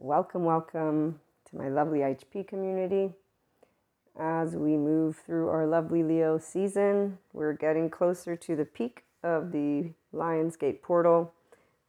[0.00, 1.18] Welcome, welcome
[1.50, 3.10] to my lovely HP community.
[4.16, 9.50] As we move through our lovely Leo season, we're getting closer to the peak of
[9.50, 11.34] the Lionsgate portal,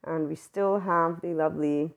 [0.04, 1.92] and we still have the lovely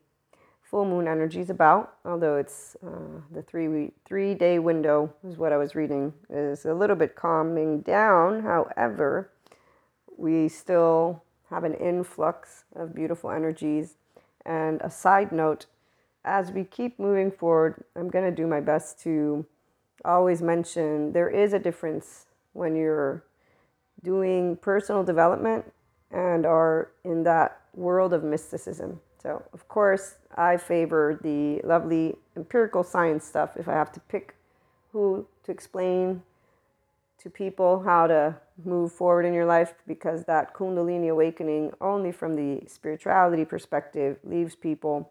[0.61, 1.95] full moon energies about.
[2.05, 6.67] Although it's uh, the three week, three day window is what I was reading is
[6.67, 8.43] a little bit calming down.
[8.43, 9.31] However,
[10.19, 13.97] we still have an influx of beautiful energies.
[14.45, 15.65] And a side note,
[16.25, 19.45] as we keep moving forward, I'm going to do my best to
[20.05, 23.25] always mention there is a difference when you're
[24.03, 25.65] doing personal development
[26.11, 29.01] and are in that world of mysticism.
[29.23, 34.35] So, of course, I favor the lovely empirical science stuff if I have to pick
[34.93, 36.23] who to explain
[37.23, 42.35] to people how to move forward in your life because that Kundalini awakening, only from
[42.35, 45.11] the spirituality perspective, leaves people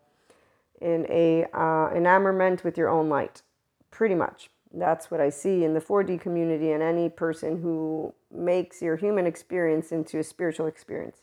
[0.82, 3.42] in a uh, enamorment with your own light,
[3.92, 4.50] pretty much.
[4.74, 9.28] That's what I see in the 4D community and any person who makes your human
[9.28, 11.22] experience into a spiritual experience.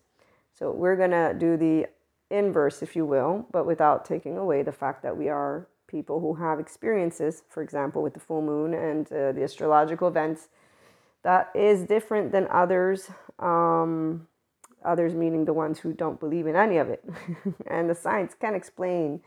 [0.52, 1.86] So we're going to do the
[2.30, 6.34] inverse, if you will, but without taking away the fact that we are people who
[6.34, 10.48] have experiences, for example, with the full moon and uh, the astrological events,
[11.22, 13.10] that is different than others.
[13.38, 14.26] Um,
[14.84, 17.04] others meaning the ones who don't believe in any of it.
[17.66, 19.20] and the science can explain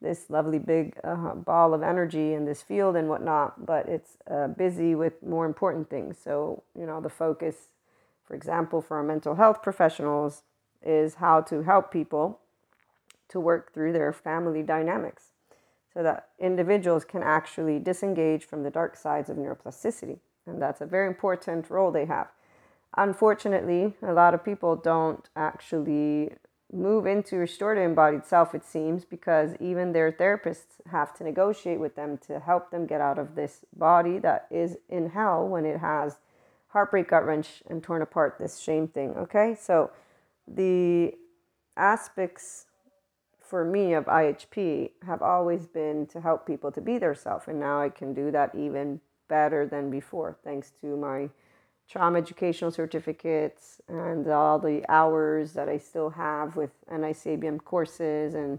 [0.00, 4.48] this lovely big uh, ball of energy in this field and whatnot, but it's uh,
[4.48, 6.18] busy with more important things.
[6.22, 7.68] So, you know, the focus,
[8.24, 10.42] for example, for our mental health professionals
[10.82, 12.40] is how to help people
[13.28, 15.32] to work through their family dynamics
[15.92, 20.18] so that individuals can actually disengage from the dark sides of neuroplasticity.
[20.46, 22.28] And that's a very important role they have.
[22.96, 26.32] Unfortunately, a lot of people don't actually
[26.72, 31.94] move into restored embodied self, it seems, because even their therapists have to negotiate with
[31.94, 35.78] them to help them get out of this body that is in hell when it
[35.78, 36.18] has
[36.68, 39.10] heartbreak, gut wrench, and torn apart this shame thing.
[39.16, 39.90] Okay, so
[40.46, 41.14] the
[41.76, 42.66] aspects
[43.40, 47.60] for me of IHP have always been to help people to be their self, and
[47.60, 51.30] now I can do that even better than before, thanks to my
[51.88, 58.58] trauma educational certificates and all the hours that I still have with NICABM courses and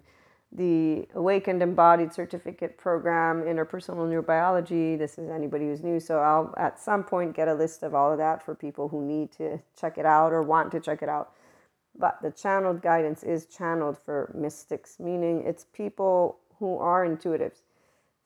[0.52, 4.98] the Awakened Embodied Certificate Program, Interpersonal Neurobiology.
[4.98, 6.00] This is anybody who's new.
[6.00, 9.04] So I'll at some point get a list of all of that for people who
[9.04, 11.34] need to check it out or want to check it out.
[12.00, 17.64] But the channeled guidance is channeled for mystics, meaning it's people who are intuitives.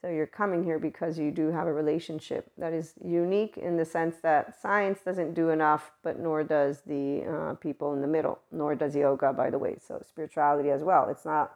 [0.02, 3.86] So you're coming here because you do have a relationship that is unique in the
[3.86, 8.40] sense that science doesn't do enough, but nor does the uh, people in the middle,
[8.52, 9.78] nor does yoga, by the way.
[9.80, 11.08] So spirituality as well.
[11.10, 11.56] It's not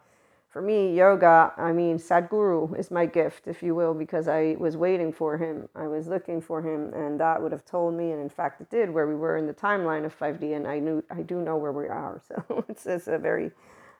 [0.55, 4.77] for me, yoga, I mean, Sadhguru is my gift, if you will, because I was
[4.77, 5.67] waiting for him.
[5.75, 8.69] I was looking for him, and that would have told me, and in fact, it
[8.69, 11.57] did, where we were in the timeline of 5D, and I knew, I do know
[11.57, 12.21] where we are.
[12.29, 13.51] So it's, it's a very,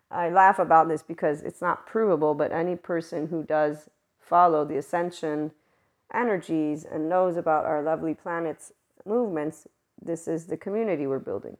[0.09, 3.89] I laugh about this because it's not provable, but any person who does
[4.25, 5.51] follow the ascension
[6.13, 8.71] energies and knows about our lovely planet's
[9.05, 9.67] movements,
[10.01, 11.57] this is the community we're building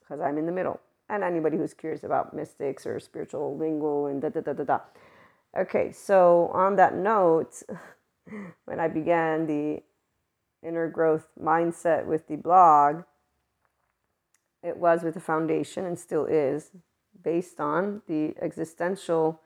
[0.00, 0.80] because I'm in the middle.
[1.08, 4.80] And anybody who's curious about mystics or spiritual lingo and da da da da da.
[5.58, 7.62] Okay, so on that note,
[8.64, 9.82] when I began the
[10.66, 13.02] inner growth mindset with the blog,
[14.62, 16.70] it was with the foundation and still is
[17.22, 19.40] based on the existential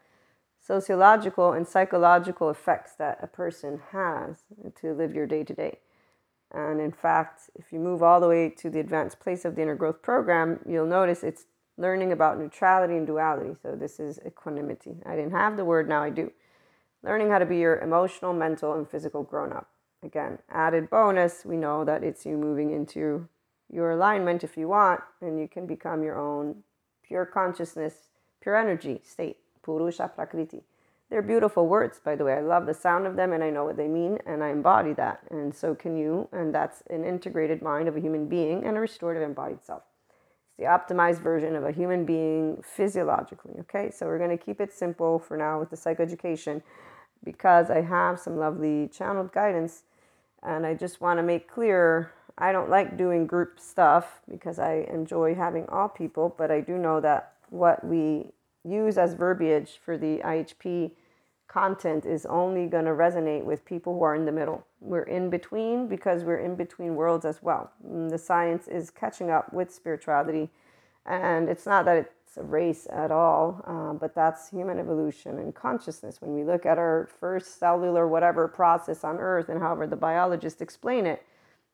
[0.67, 4.43] sociological and psychological effects that a person has
[4.81, 5.79] to live your day to day.
[6.53, 9.63] And in fact, if you move all the way to the advanced place of the
[9.63, 11.45] inner growth program, you'll notice it's
[11.77, 13.55] learning about neutrality and duality.
[13.63, 14.97] So this is equanimity.
[15.05, 16.33] I didn't have the word, now I do.
[17.03, 19.69] Learning how to be your emotional, mental, and physical grown up.
[20.03, 23.29] Again, added bonus, we know that it's you moving into
[23.71, 26.63] your alignment if you want, and you can become your own
[27.07, 27.95] pure consciousness,
[28.41, 29.39] pure energy state.
[29.67, 30.63] Purusha Prakriti.
[31.11, 32.35] They're beautiful words, by the way.
[32.35, 34.93] I love the sound of them and I know what they mean and I embody
[34.95, 35.21] that.
[35.31, 36.29] And so can you.
[36.33, 39.83] And that's an integrated mind of a human being and a restorative embodied self.
[40.47, 43.55] It's the optimized version of a human being physiologically.
[43.61, 46.63] Okay, so we're going to keep it simple for now with the psychoeducation
[47.25, 49.83] because I have some lovely channeled guidance
[50.43, 54.87] and I just want to make clear I don't like doing group stuff because I
[54.93, 58.33] enjoy having all people, but I do know that what we
[58.67, 60.93] use as verbiage for the IHP
[61.49, 64.67] content is only going to resonate with people who are in the middle.
[64.81, 67.71] We're in between because we're in between worlds as well.
[67.85, 70.51] And the science is catching up with spirituality.
[71.07, 75.55] And it's not that it's a race at all, uh, but that's human evolution and
[75.55, 76.21] consciousness.
[76.21, 80.61] When we look at our first cellular whatever process on Earth and however the biologists
[80.61, 81.23] explain it,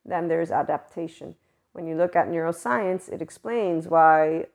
[0.05, 1.35] then there's adaptation.
[1.73, 4.47] When you look at neuroscience, it explains why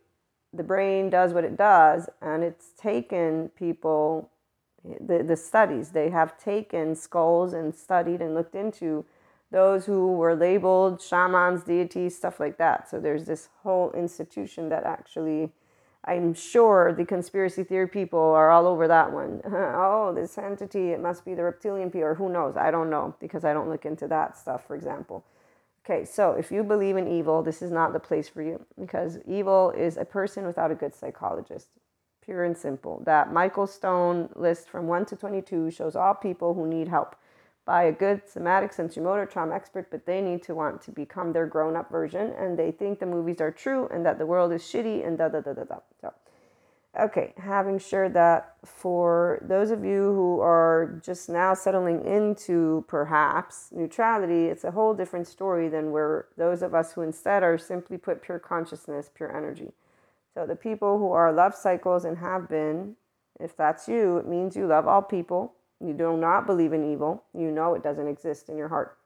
[0.54, 4.30] the brain does what it does, and it's taken people,
[4.84, 9.06] the, the studies, they have taken skulls and studied and looked into
[9.52, 12.90] those who were labeled shamans, deities, stuff like that.
[12.90, 15.52] So there's this whole institution that actually,
[16.04, 19.42] I'm sure the conspiracy theory people are all over that one.
[19.46, 22.58] oh, this entity, it must be the reptilian people, or who knows?
[22.58, 25.24] I don't know because I don't look into that stuff, for example.
[25.90, 29.20] Okay, so if you believe in evil, this is not the place for you because
[29.26, 31.70] evil is a person without a good psychologist.
[32.22, 33.02] Pure and simple.
[33.06, 37.16] That Michael Stone list from 1 to 22 shows all people who need help
[37.66, 41.46] by a good somatic sensorimotor trauma expert, but they need to want to become their
[41.46, 44.62] grown up version and they think the movies are true and that the world is
[44.64, 45.80] shitty and da da da da da.
[46.02, 46.14] So,
[47.00, 53.70] okay, having shared that, for those of you who are just now settling into perhaps
[53.72, 57.98] neutrality, it's a whole different story than where those of us who instead are simply
[57.98, 59.72] put pure consciousness, pure energy.
[60.34, 62.96] So, the people who are love cycles and have been,
[63.40, 67.24] if that's you, it means you love all people you do not believe in evil,
[67.34, 68.98] you know it doesn't exist in your heart.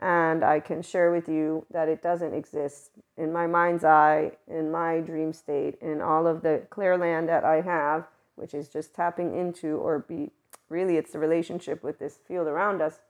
[0.00, 4.70] And I can share with you that it doesn't exist in my mind's eye, in
[4.70, 8.06] my dream state, in all of the clear land that I have,
[8.36, 10.30] which is just tapping into or be
[10.68, 13.00] really it's the relationship with this field around us,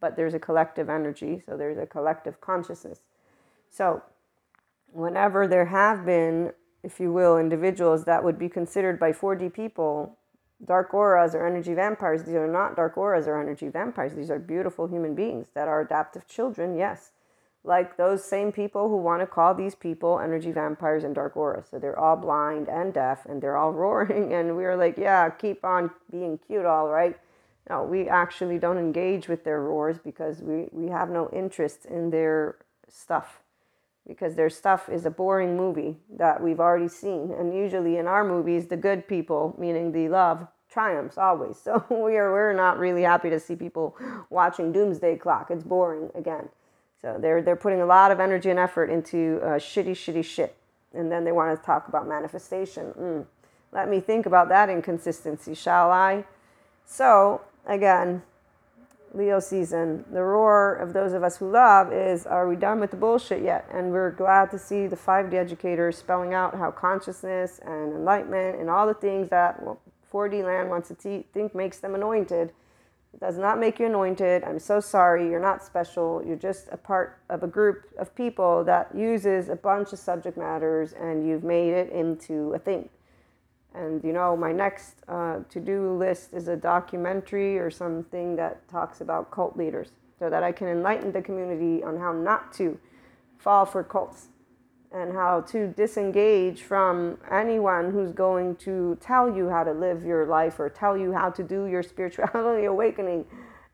[0.00, 3.00] but there's a collective energy, so there's a collective consciousness.
[3.70, 4.02] So,
[4.92, 6.52] whenever there have been,
[6.82, 10.17] if you will, individuals that would be considered by 4D people
[10.64, 12.24] dark auras or energy vampires.
[12.24, 14.14] These are not dark auras or energy vampires.
[14.14, 17.12] These are beautiful human beings that are adaptive children, yes.
[17.64, 21.66] Like those same people who want to call these people energy vampires and dark auras.
[21.70, 24.32] So they're all blind and deaf and they're all roaring.
[24.32, 27.16] And we are like, yeah, keep on being cute, all right.
[27.68, 32.10] No, we actually don't engage with their roars because we, we have no interest in
[32.10, 32.56] their
[32.88, 33.42] stuff
[34.08, 37.30] because their stuff is a boring movie that we've already seen.
[37.30, 41.58] And usually in our movies, the good people, meaning the love, triumphs always.
[41.64, 43.96] So we are we're not really happy to see people
[44.30, 45.50] watching Doomsday Clock.
[45.50, 46.48] It's boring again.
[47.00, 50.56] So they're they're putting a lot of energy and effort into uh, shitty shitty shit,
[50.94, 52.92] and then they want to talk about manifestation.
[52.98, 53.26] Mm.
[53.70, 56.24] Let me think about that inconsistency, shall I?
[56.86, 58.22] So again,
[59.14, 62.90] Leo season, the roar of those of us who love is are we done with
[62.90, 63.68] the bullshit yet?
[63.72, 68.68] And we're glad to see the 5D educators spelling out how consciousness and enlightenment and
[68.68, 69.62] all the things that
[70.12, 72.52] 4D land wants to te- think makes them anointed.
[73.14, 74.44] It does not make you anointed.
[74.44, 75.28] I'm so sorry.
[75.30, 76.22] You're not special.
[76.24, 80.36] You're just a part of a group of people that uses a bunch of subject
[80.36, 82.88] matters and you've made it into a thing.
[83.74, 88.66] And you know, my next uh, to do list is a documentary or something that
[88.68, 92.78] talks about cult leaders so that I can enlighten the community on how not to
[93.38, 94.28] fall for cults
[94.90, 100.26] and how to disengage from anyone who's going to tell you how to live your
[100.26, 103.24] life or tell you how to do your spirituality awakening.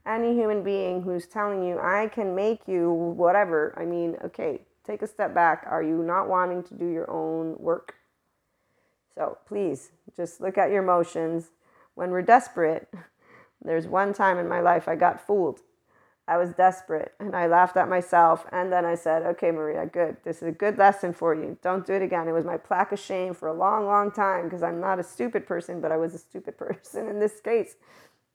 [0.07, 5.01] Any human being who's telling you, I can make you whatever, I mean, okay, take
[5.01, 5.65] a step back.
[5.67, 7.95] Are you not wanting to do your own work?
[9.15, 11.51] So please just look at your emotions.
[11.95, 12.93] When we're desperate,
[13.63, 15.61] there's one time in my life I got fooled.
[16.27, 18.47] I was desperate and I laughed at myself.
[18.51, 20.17] And then I said, okay, Maria, good.
[20.25, 21.59] This is a good lesson for you.
[21.63, 22.29] Don't do it again.
[22.29, 25.03] It was my plaque of shame for a long, long time because I'm not a
[25.03, 27.77] stupid person, but I was a stupid person in this case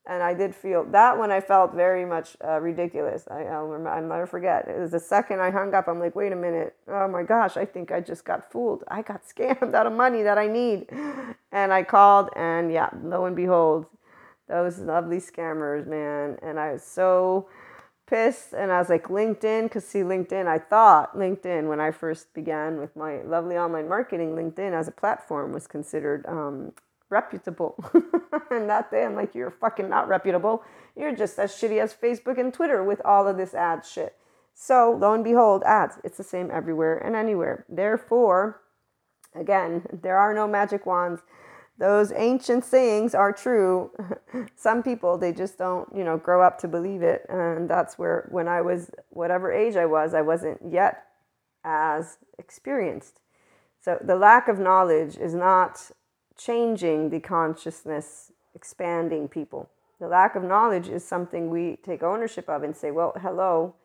[0.10, 1.30] and I did feel that one.
[1.30, 3.28] I felt very much uh, ridiculous.
[3.30, 4.68] I, I'll, remember, I'll never forget.
[4.68, 5.88] It was the second I hung up.
[5.88, 6.76] I'm like, wait a minute.
[6.88, 8.84] Oh my gosh, I think I just got fooled.
[8.88, 10.88] I got scammed out of money that I need.
[11.52, 13.86] And I called, and yeah, lo and behold,
[14.48, 16.40] those lovely scammers, man.
[16.42, 17.48] And I was so
[18.08, 18.54] pissed.
[18.54, 22.80] And I was like, LinkedIn, because see, LinkedIn, I thought LinkedIn, when I first began
[22.80, 26.74] with my lovely online marketing, LinkedIn as a platform was considered um,
[27.10, 27.84] reputable.
[28.52, 30.64] and that day I'm like, you're fucking not reputable.
[30.96, 34.16] You're just as shitty as Facebook and Twitter with all of this ad shit.
[34.54, 36.00] So lo and behold, ads.
[36.04, 37.66] It's the same everywhere and anywhere.
[37.70, 38.62] Therefore,
[39.34, 41.22] again, there are no magic wands.
[41.78, 43.92] Those ancient sayings are true.
[44.56, 47.26] Some people, they just don't, you know, grow up to believe it.
[47.30, 51.06] And that's where, when I was, whatever age I was, I wasn't yet
[51.64, 53.22] as experienced.
[53.80, 55.90] So the lack of knowledge is not
[56.40, 59.70] changing the consciousness, expanding people.
[60.00, 63.76] The lack of knowledge is something we take ownership of and say, well, hello,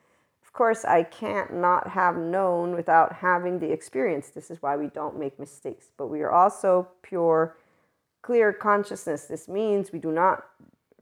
[0.44, 4.28] of course, I can't not have known without having the experience.
[4.28, 5.86] This is why we don't make mistakes.
[5.96, 7.56] But we are also pure,
[8.22, 9.24] clear consciousness.
[9.24, 10.44] This means we do not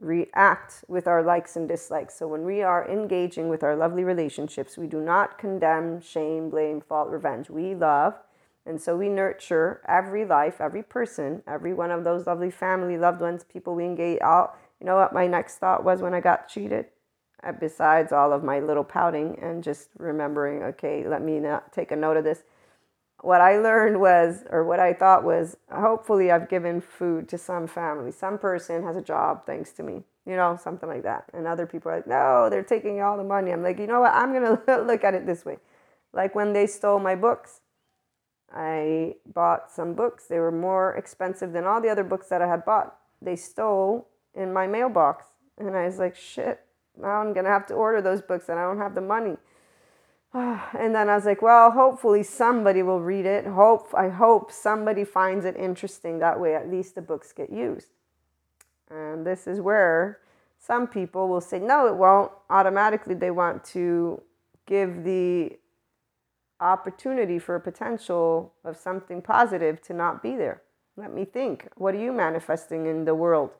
[0.01, 2.19] react with our likes and dislikes.
[2.19, 6.81] So when we are engaging with our lovely relationships, we do not condemn, shame, blame,
[6.81, 7.51] fault, revenge.
[7.51, 8.15] We love.
[8.65, 13.21] And so we nurture every life, every person, every one of those lovely family, loved
[13.21, 14.21] ones, people we engage.
[14.21, 16.87] All, you know what my next thought was when I got cheated?
[17.45, 21.91] Uh, besides all of my little pouting and just remembering, okay, let me not take
[21.91, 22.45] a note of this.
[23.21, 27.67] What I learned was, or what I thought was, hopefully I've given food to some
[27.67, 28.13] family.
[28.13, 31.25] Some person has a job thanks to me, you know, something like that.
[31.33, 33.51] And other people are like, no, they're taking all the money.
[33.53, 34.15] I'm like, you know what?
[34.15, 35.59] I'm going to look at it this way.
[36.13, 37.61] Like when they stole my books,
[38.55, 40.27] I bought some books.
[40.27, 42.97] They were more expensive than all the other books that I had bought.
[43.21, 45.25] They stole in my mailbox.
[45.59, 46.61] And I was like, shit,
[47.01, 49.37] now I'm going to have to order those books and I don't have the money.
[50.35, 53.47] And then I was like, well, hopefully somebody will read it.
[53.47, 56.19] Hope I hope somebody finds it interesting.
[56.19, 57.89] That way, at least the books get used.
[58.91, 60.21] And this is where
[60.59, 62.33] some people will say, no, it won't.
[62.49, 64.23] Automatically, they want to
[64.67, 65.59] give the
[66.63, 70.63] opportunity for a potential of something positive to not be there.
[70.97, 71.69] Let me think.
[71.77, 73.51] What are you manifesting in the world?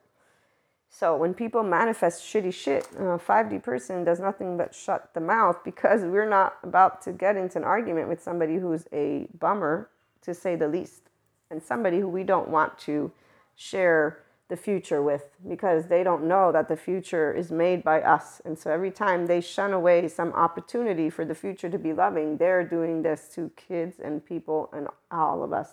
[0.89, 5.21] So when people manifest shitty shit, uh, a 5D person does nothing but shut the
[5.21, 9.89] mouth because we're not about to get into an argument with somebody who's a bummer,
[10.21, 11.09] to say the least,
[11.51, 13.11] and somebody who we don't want to
[13.57, 14.22] share
[14.53, 18.43] the future with because they don't know that the future is made by us.
[18.45, 22.37] And so every time they shun away some opportunity for the future to be loving,
[22.37, 25.71] they're doing this to kids and people and all of us.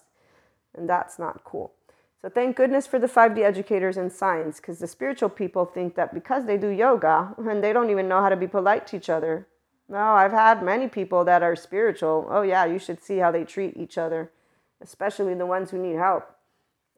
[0.73, 1.73] And that's not cool.
[2.21, 6.13] So thank goodness for the 5D educators in science, because the spiritual people think that
[6.13, 9.09] because they do yoga and they don't even know how to be polite to each
[9.09, 9.45] other.
[9.89, 12.27] No, I've had many people that are spiritual.
[12.29, 14.31] Oh yeah, you should see how they treat each other,
[14.79, 16.38] especially the ones who need help.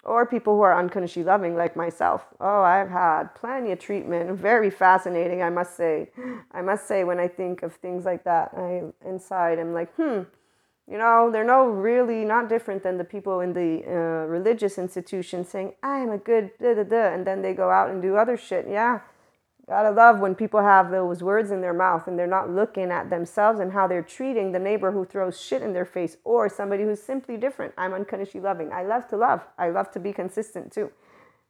[0.03, 2.25] Or people who are unconsciously loving, like myself.
[2.39, 4.31] Oh, I've had plenty of treatment.
[4.31, 6.09] Very fascinating, I must say.
[6.51, 10.21] I must say, when I think of things like that, I inside I'm like, hmm,
[10.89, 15.45] you know, they're no really not different than the people in the uh, religious institution
[15.45, 18.37] saying, I'm a good da da da, and then they go out and do other
[18.37, 18.67] shit.
[18.67, 19.01] Yeah.
[19.67, 23.09] Gotta love when people have those words in their mouth and they're not looking at
[23.09, 26.83] themselves and how they're treating the neighbor who throws shit in their face or somebody
[26.83, 27.73] who's simply different.
[27.77, 28.71] I'm unconditionally loving.
[28.73, 29.45] I love to love.
[29.57, 30.91] I love to be consistent too.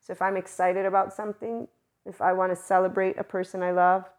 [0.01, 1.67] So if I'm excited about something,
[2.05, 4.09] if I want to celebrate a person I love,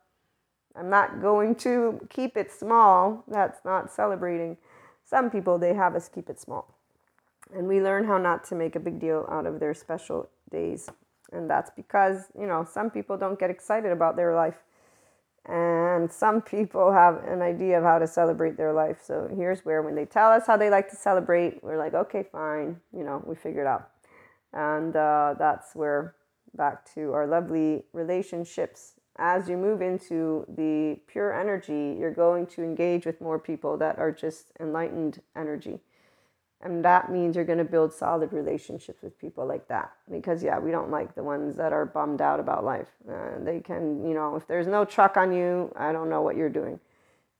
[0.75, 3.25] I'm not going to keep it small.
[3.28, 4.56] That's not celebrating.
[5.04, 6.75] Some people, they have us keep it small.
[7.54, 10.88] And we learn how not to make a big deal out of their special days.
[11.32, 14.56] And that's because, you know, some people don't get excited about their life.
[15.46, 18.98] And some people have an idea of how to celebrate their life.
[19.02, 22.24] So here's where, when they tell us how they like to celebrate, we're like, okay,
[22.30, 23.88] fine, you know, we figured out.
[24.52, 26.14] And uh, that's where
[26.54, 32.62] back to our lovely relationships as you move into the pure energy, you're going to
[32.62, 35.80] engage with more people that are just enlightened energy.
[36.62, 39.92] And that means you're going to build solid relationships with people like that.
[40.11, 42.88] Because, yeah, we don't like the ones that are bummed out about life.
[43.11, 46.37] Uh, they can, you know, if there's no truck on you, I don't know what
[46.37, 46.78] you're doing.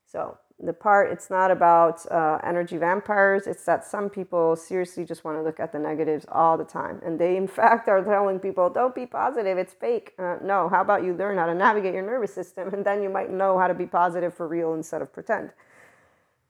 [0.05, 5.23] So, the part it's not about uh, energy vampires it's that some people seriously just
[5.23, 8.39] want to look at the negatives all the time and they in fact are telling
[8.39, 11.93] people don't be positive it's fake uh, no how about you learn how to navigate
[11.93, 15.01] your nervous system and then you might know how to be positive for real instead
[15.01, 15.51] of pretend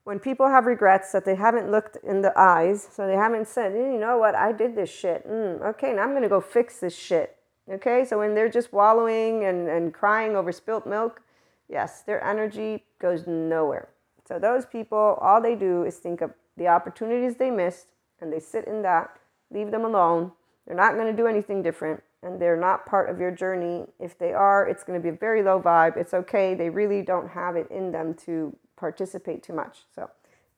[0.03, 3.73] when people have regrets that they haven't looked in the eyes so they haven't said
[3.73, 4.35] you know what?
[4.35, 5.27] I did this shit.
[5.27, 7.37] Mm, okay now i'm going to go fix this shit.
[7.71, 11.21] Okay so when they're just wallowing and, and crying over spilt milk
[11.69, 13.89] yes their energy goes nowhere.
[14.27, 17.87] So those people, all they do is think of the opportunities they missed
[18.21, 19.17] and they sit in that,
[19.51, 20.31] leave them alone.
[20.65, 23.85] They're not going to do anything different and they're not part of your journey.
[23.99, 25.97] If they are, it's going to be a very low vibe.
[25.97, 26.53] It's okay.
[26.55, 29.79] They really don't have it in them to participate too much.
[29.93, 30.09] So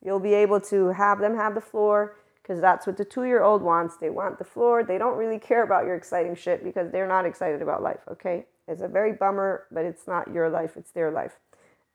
[0.04, 3.42] you'll be able to have them have the floor because that's what the two year
[3.42, 3.98] old wants.
[3.98, 4.84] They want the floor.
[4.84, 8.02] They don't really care about your exciting shit because they're not excited about life.
[8.12, 8.46] Okay.
[8.68, 11.38] It's a very bummer, but it's not your life, it's their life.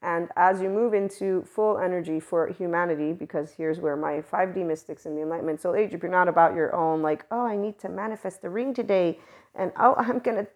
[0.02, 5.04] And as you move into full energy for humanity, because here's where my 5D mystics
[5.04, 7.78] in the Enlightenment Soul Age, if you're not about your own, like, oh, I need
[7.80, 9.18] to manifest the ring today,
[9.54, 10.46] and oh, I'm going to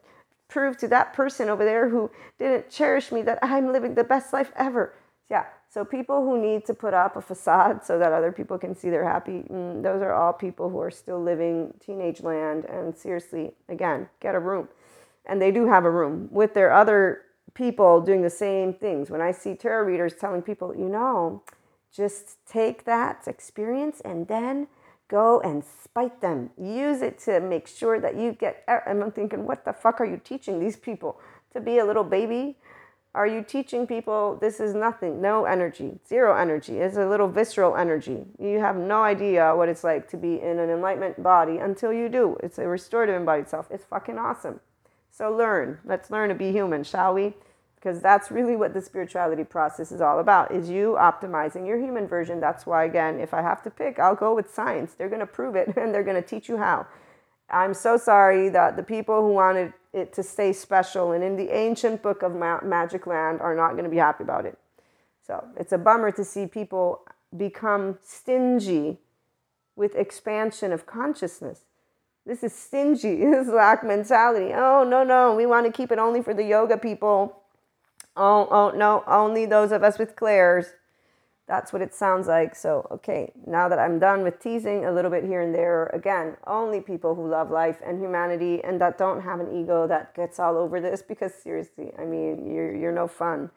[0.48, 4.32] prove to that person over there who didn't cherish me that I'm living the best
[4.32, 4.94] life ever.
[5.30, 5.44] Yeah.
[5.68, 8.90] So people who need to put up a facade so that other people can see
[8.90, 12.66] they're happy, mm, those are all people who are still living teenage land.
[12.66, 14.68] And seriously, again, get a room.
[15.26, 17.22] And they do have a room with their other
[17.54, 19.10] people doing the same things.
[19.10, 21.42] When I see tarot readers telling people, you know,
[21.92, 24.66] just take that experience and then
[25.08, 26.50] go and spite them.
[26.60, 28.64] Use it to make sure that you get.
[28.66, 31.20] And I'm thinking, what the fuck are you teaching these people?
[31.52, 32.56] To be a little baby?
[33.14, 36.78] Are you teaching people this is nothing, no energy, zero energy?
[36.78, 38.24] It's a little visceral energy.
[38.40, 42.08] You have no idea what it's like to be in an enlightenment body until you
[42.08, 42.36] do.
[42.42, 43.68] It's a restorative embodied self.
[43.70, 44.58] It's fucking awesome.
[45.16, 45.78] So learn.
[45.84, 47.34] Let's learn to be human, shall we?
[47.76, 50.50] Because that's really what the spirituality process is all about.
[50.50, 52.40] Is you optimizing your human version.
[52.40, 54.94] That's why again, if I have to pick, I'll go with science.
[54.94, 56.86] They're going to prove it and they're going to teach you how.
[57.48, 61.54] I'm so sorry that the people who wanted it to stay special and in the
[61.54, 64.58] ancient book of Ma- Magic Land are not going to be happy about it.
[65.24, 67.02] So it's a bummer to see people
[67.36, 68.98] become stingy
[69.76, 71.66] with expansion of consciousness.
[72.26, 74.52] This is stingy, this lack mentality.
[74.54, 77.40] Oh, no, no, we want to keep it only for the yoga people.
[78.16, 80.66] Oh, oh, no, only those of us with clairs.
[81.46, 82.54] That's what it sounds like.
[82.56, 86.36] So, okay, now that I'm done with teasing a little bit here and there, again,
[86.46, 90.40] only people who love life and humanity and that don't have an ego that gets
[90.40, 93.50] all over this because seriously, I mean, you're, you're no fun.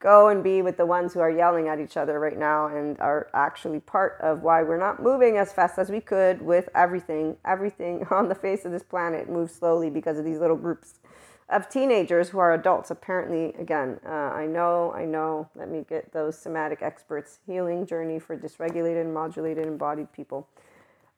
[0.00, 2.98] Go and be with the ones who are yelling at each other right now and
[3.00, 7.36] are actually part of why we're not moving as fast as we could with everything.
[7.44, 11.00] Everything on the face of this planet moves slowly because of these little groups
[11.48, 12.90] of teenagers who are adults.
[12.90, 15.48] Apparently, again, uh, I know, I know.
[15.56, 17.40] Let me get those somatic experts.
[17.46, 20.46] Healing journey for dysregulated and modulated embodied people.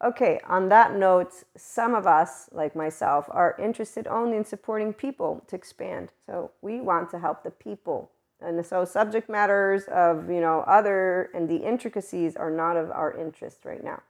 [0.02, 5.44] Okay, on that note, some of us, like myself, are interested only in supporting people
[5.48, 6.12] to expand.
[6.24, 8.10] So we want to help the people.
[8.42, 13.16] And so subject matters of, you know, other and the intricacies are not of our
[13.16, 14.02] interest right now.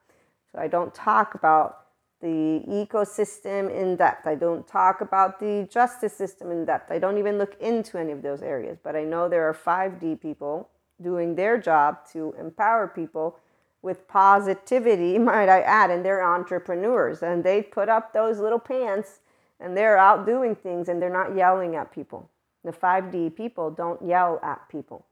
[0.53, 1.87] So I don't talk about
[2.21, 4.27] the ecosystem in depth.
[4.27, 6.91] I don't talk about the justice system in depth.
[6.91, 8.79] I don't even look into any of those areas.
[8.83, 10.69] But I know there are 5D people
[11.03, 13.39] doing their job to empower people
[13.83, 19.21] with positivity, might I add, and they're entrepreneurs and they put up those little pants
[19.59, 22.30] and they're out doing things and they're not yelling at people.
[22.65, 25.07] The 5D people don't yell at people.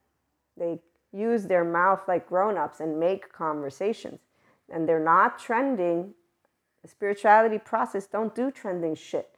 [0.57, 0.79] They
[1.13, 4.21] use their mouth like grown ups and make conversations.
[4.71, 6.15] And they're not trending
[6.83, 9.37] the spirituality process don't do trending shit.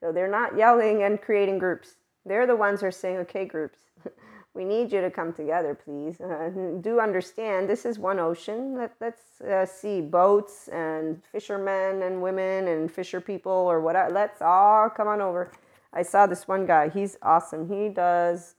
[0.00, 1.96] So they're not yelling and creating groups.
[2.24, 3.78] They're the ones who are saying, okay, groups,
[4.54, 6.20] we need you to come together, please.
[6.20, 8.76] Uh, do understand this is one ocean.
[8.76, 14.12] Let, let's uh, see boats and fishermen and women and fisher people or whatever.
[14.12, 15.52] Let's all come on over.
[15.92, 16.88] I saw this one guy.
[16.88, 17.68] He's awesome.
[17.68, 18.54] He does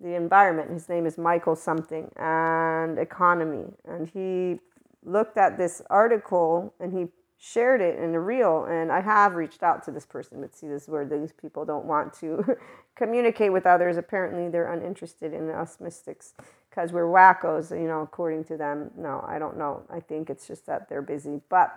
[0.00, 0.70] the environment.
[0.70, 3.66] His name is Michael something and economy.
[3.86, 4.60] And he
[5.04, 7.06] looked at this article and he
[7.42, 10.68] shared it in a reel and i have reached out to this person but see
[10.68, 12.44] this is where these people don't want to
[12.96, 16.34] communicate with others apparently they're uninterested in us mystics
[16.68, 20.46] because we're wackos you know according to them no i don't know i think it's
[20.46, 21.74] just that they're busy but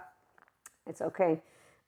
[0.85, 1.41] it's okay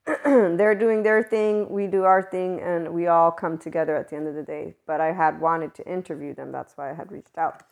[0.25, 4.15] they're doing their thing we do our thing and we all come together at the
[4.15, 7.11] end of the day but i had wanted to interview them that's why i had
[7.11, 7.63] reached out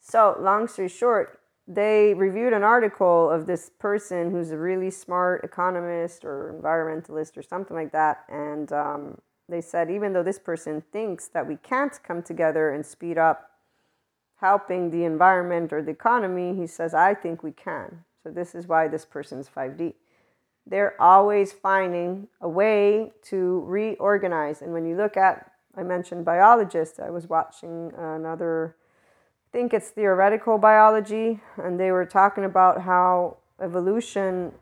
[0.00, 5.44] so long story short they reviewed an article of this person who's a really smart
[5.44, 8.24] economist or environmentalist or something like that.
[8.28, 12.84] And um, they said, even though this person thinks that we can't come together and
[12.84, 13.50] speed up
[14.40, 18.04] helping the environment or the economy, he says, I think we can.
[18.24, 19.94] So this is why this person's 5D.
[20.66, 24.62] They're always finding a way to reorganize.
[24.62, 28.76] And when you look at, I mentioned biologists, I was watching another
[29.52, 34.52] think it's theoretical biology, and they were talking about how evolution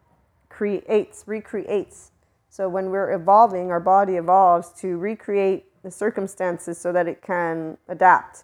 [0.48, 2.10] creates, recreates.
[2.48, 7.78] So when we're evolving, our body evolves to recreate the circumstances so that it can
[7.88, 8.42] adapt,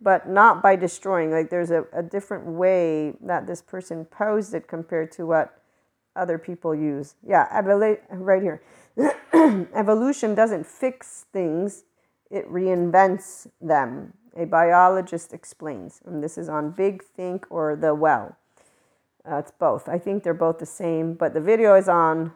[0.00, 1.30] but not by destroying.
[1.30, 5.62] Like there's a, a different way that this person posed it compared to what
[6.16, 7.14] other people use.
[7.26, 7.46] Yeah,
[8.10, 8.62] right here.
[9.74, 11.84] Evolution doesn't fix things,
[12.30, 16.00] it reinvents them a biologist explains.
[16.04, 18.36] And this is on Big Think or The Well.
[19.28, 19.88] Uh, it's both.
[19.88, 22.32] I think they're both the same, but the video is on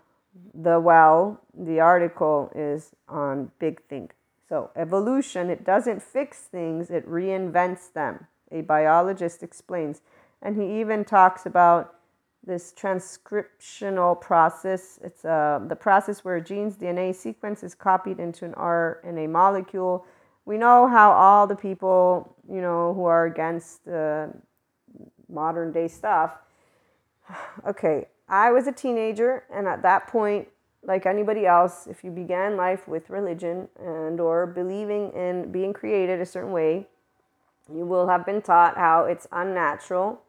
[0.54, 1.42] The Well.
[1.54, 4.14] The article is on Big Think.
[4.48, 8.28] So, evolution, it doesn't fix things, it reinvents them.
[8.50, 10.00] A biologist explains.
[10.40, 11.94] And he even talks about
[12.48, 14.98] this transcriptional process.
[15.04, 20.04] It's uh, the process where a gene's DNA sequence is copied into an RNA molecule
[20.48, 23.86] we know how all the people, you know, who are against
[25.28, 26.38] modern day stuff.
[27.66, 30.48] Okay, I was a teenager, and at that point,
[30.82, 36.18] like anybody else, if you began life with religion and or believing in being created
[36.18, 36.86] a certain way,
[37.70, 40.22] you will have been taught how it's unnatural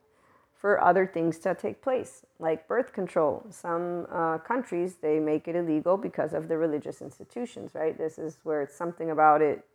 [0.60, 3.45] for other things to take place, like birth control.
[3.50, 7.98] Some uh, countries they make it illegal because of the religious institutions, right?
[7.98, 9.65] This is where it's something about it.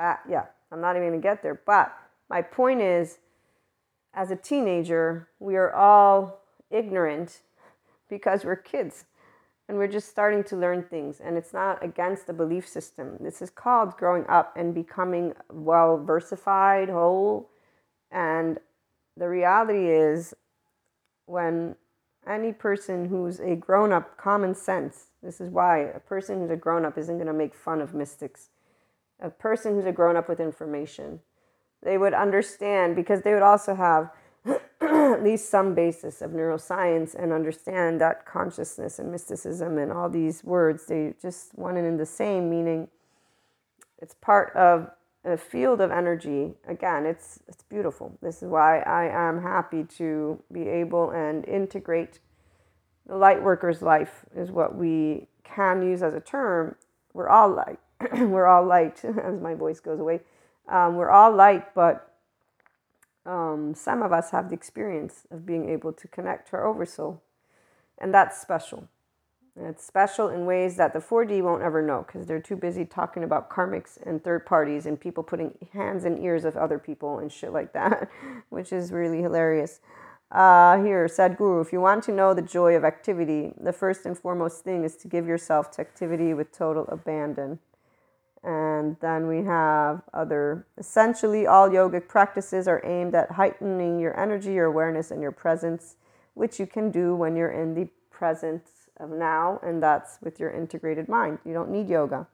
[0.00, 1.60] Uh, yeah, I'm not even gonna get there.
[1.64, 1.96] But
[2.28, 3.18] my point is,
[4.12, 7.40] as a teenager, we are all ignorant
[8.08, 9.04] because we're kids
[9.68, 13.40] and we're just starting to learn things and it's not against the belief system this
[13.40, 17.48] is called growing up and becoming well versified whole
[18.10, 18.58] and
[19.16, 20.34] the reality is
[21.26, 21.76] when
[22.26, 26.56] any person who's a grown up common sense this is why a person who's a
[26.56, 28.48] grown up isn't going to make fun of mystics.
[29.20, 31.20] A person who's a grown up with information
[31.84, 34.10] they would understand because they would also have
[34.80, 40.44] at least some basis of neuroscience and understand that consciousness and mysticism and all these
[40.44, 42.88] words they just one and in the same meaning
[43.98, 44.90] it's part of
[45.24, 46.54] a field of energy.
[46.66, 48.16] Again it's it's beautiful.
[48.22, 52.20] This is why i am happy to be able and integrate
[53.06, 56.76] the light worker's life is what we can use as a term.
[57.12, 57.78] We're all light.
[58.12, 60.20] We're all light as my voice goes away.
[60.68, 62.12] Um, we're all light but
[63.26, 67.22] um, some of us have the experience of being able to connect to our oversoul.
[67.98, 68.88] And that's special.
[69.56, 72.86] And it's special in ways that the 4D won't ever know because they're too busy
[72.86, 77.18] talking about karmics and third parties and people putting hands in ears of other people
[77.18, 78.10] and shit like that,
[78.48, 79.80] which is really hilarious.
[80.30, 84.16] Uh, here, Sadhguru, if you want to know the joy of activity, the first and
[84.18, 87.58] foremost thing is to give yourself to activity with total abandon.
[88.42, 94.54] And then we have other, essentially, all yogic practices are aimed at heightening your energy,
[94.54, 95.96] your awareness, and your presence,
[96.32, 100.50] which you can do when you're in the presence of now, and that's with your
[100.50, 101.38] integrated mind.
[101.44, 102.26] You don't need yoga.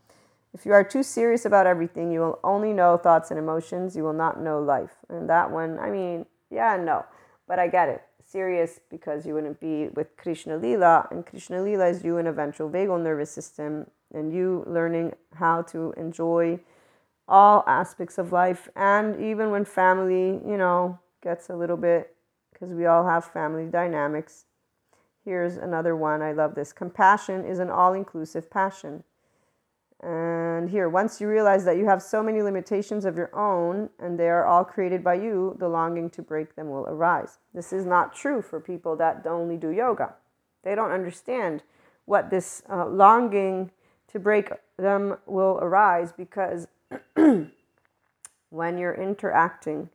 [0.54, 3.94] If you are too serious about everything, you will only know thoughts and emotions.
[3.94, 4.96] You will not know life.
[5.08, 7.04] And that one, I mean, yeah, no,
[7.46, 8.02] but I get it.
[8.24, 12.32] Serious because you wouldn't be with Krishna Lila, and Krishna Lila is you in a
[12.32, 16.58] ventral vagal nervous system and you learning how to enjoy
[17.28, 22.14] all aspects of life and even when family you know gets a little bit
[22.52, 24.46] because we all have family dynamics
[25.28, 26.72] here's another one i love this.
[26.72, 29.04] Compassion is an all-inclusive passion.
[30.02, 34.18] And here once you realize that you have so many limitations of your own and
[34.18, 37.38] they are all created by you the longing to break them will arise.
[37.52, 40.14] This is not true for people that only do yoga.
[40.62, 41.62] They don't understand
[42.06, 43.70] what this uh, longing
[44.12, 46.68] to break them will arise because
[48.48, 49.90] when you're interacting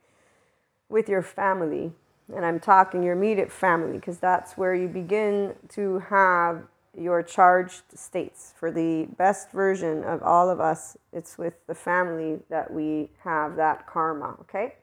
[0.89, 1.93] with your family,
[2.35, 6.63] and I'm talking your immediate family, because that's where you begin to have
[6.97, 8.53] your charged states.
[8.57, 13.55] For the best version of all of us, it's with the family that we have
[13.55, 14.75] that karma, okay?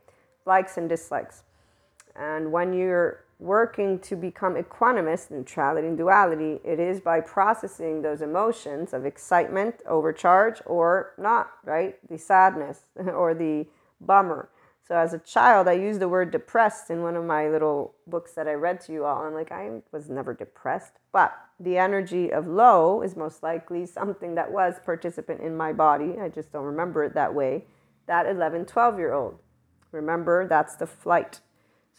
[0.44, 1.44] Likes and dislikes.
[2.16, 8.20] And when you're working to become equanimous, neutrality and duality, it is by processing those
[8.20, 11.96] emotions of excitement, overcharge, or not, right?
[12.08, 13.66] The sadness or the
[14.00, 14.48] bummer.
[14.90, 18.32] So as a child, I used the word depressed in one of my little books
[18.32, 19.22] that I read to you all.
[19.22, 24.34] I'm like, I was never depressed, but the energy of low is most likely something
[24.34, 26.16] that was participant in my body.
[26.20, 27.66] I just don't remember it that way.
[28.08, 29.38] That 11, 12 year old.
[29.92, 31.40] Remember, that's the flight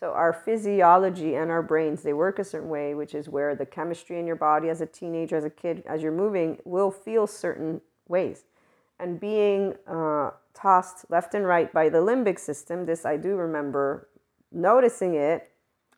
[0.02, 3.68] so our physiology and our brains, they work a certain way, which is where the
[3.68, 7.28] chemistry in your body as a teenager, as a kid, as you're moving, will feel
[7.28, 8.46] certain ways.
[9.00, 14.10] And being uh, tossed left and right by the limbic system, this I do remember
[14.52, 15.50] noticing it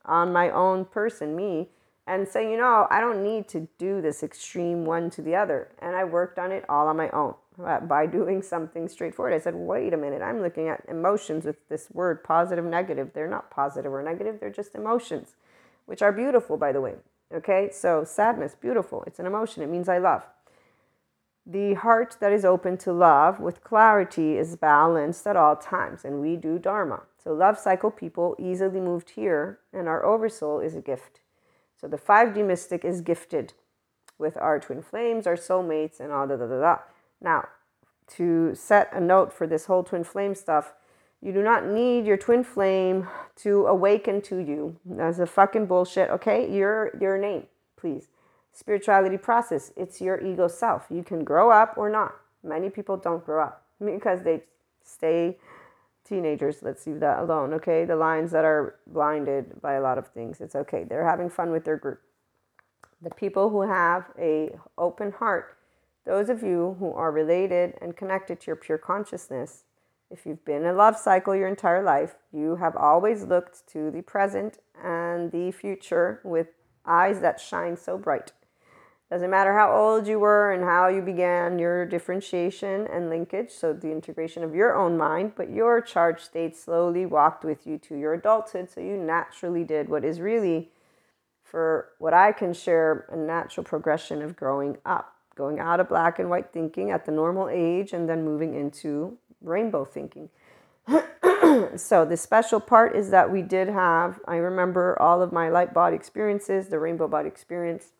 [0.05, 1.69] on my own person, me,
[2.05, 5.69] and saying, you know, I don't need to do this extreme one to the other.
[5.79, 9.33] And I worked on it all on my own uh, by doing something straightforward.
[9.33, 13.11] I said, wait a minute, I'm looking at emotions with this word positive, negative.
[13.13, 15.35] They're not positive or negative, they're just emotions,
[15.85, 16.95] which are beautiful, by the way.
[17.33, 19.03] Okay, so sadness, beautiful.
[19.07, 20.23] It's an emotion, it means I love.
[21.45, 26.21] The heart that is open to love with clarity is balanced at all times, and
[26.21, 27.03] we do Dharma.
[27.21, 31.19] So, love cycle people easily moved here, and our oversoul is a gift.
[31.79, 33.53] So, the 5D mystic is gifted
[34.17, 36.77] with our twin flames, our soulmates, and all da da da da.
[37.19, 37.49] Now,
[38.15, 40.73] to set a note for this whole twin flame stuff,
[41.21, 44.77] you do not need your twin flame to awaken to you.
[44.85, 46.09] That's a fucking bullshit.
[46.09, 48.07] Okay, your your name, please.
[48.53, 49.71] Spirituality process.
[49.75, 50.85] It's your ego self.
[50.89, 52.15] You can grow up or not.
[52.43, 54.43] Many people don't grow up because they
[54.83, 55.37] stay
[56.07, 56.61] teenagers.
[56.61, 57.53] Let's leave that alone.
[57.53, 60.39] Okay, the lines that are blinded by a lot of things.
[60.39, 60.83] It's okay.
[60.83, 62.01] They're having fun with their group.
[63.01, 65.57] The people who have a open heart,
[66.05, 69.63] those of you who are related and connected to your pure consciousness,
[70.11, 73.89] if you've been in a love cycle your entire life, you have always looked to
[73.89, 76.47] the present and the future with
[76.85, 78.31] eyes that shine so bright.
[79.13, 83.71] Doesn't matter how old you were and how you began your differentiation and linkage, so
[83.71, 87.95] the integration of your own mind, but your charged state slowly walked with you to
[87.95, 90.71] your adulthood, so you naturally did what is really,
[91.43, 96.17] for what I can share, a natural progression of growing up, going out of black
[96.17, 100.29] and white thinking at the normal age and then moving into rainbow thinking.
[101.75, 105.73] so the special part is that we did have i remember all of my light
[105.73, 107.93] body experiences the rainbow body experience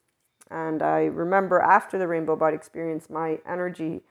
[0.51, 4.01] and i remember after the rainbow body experience my energy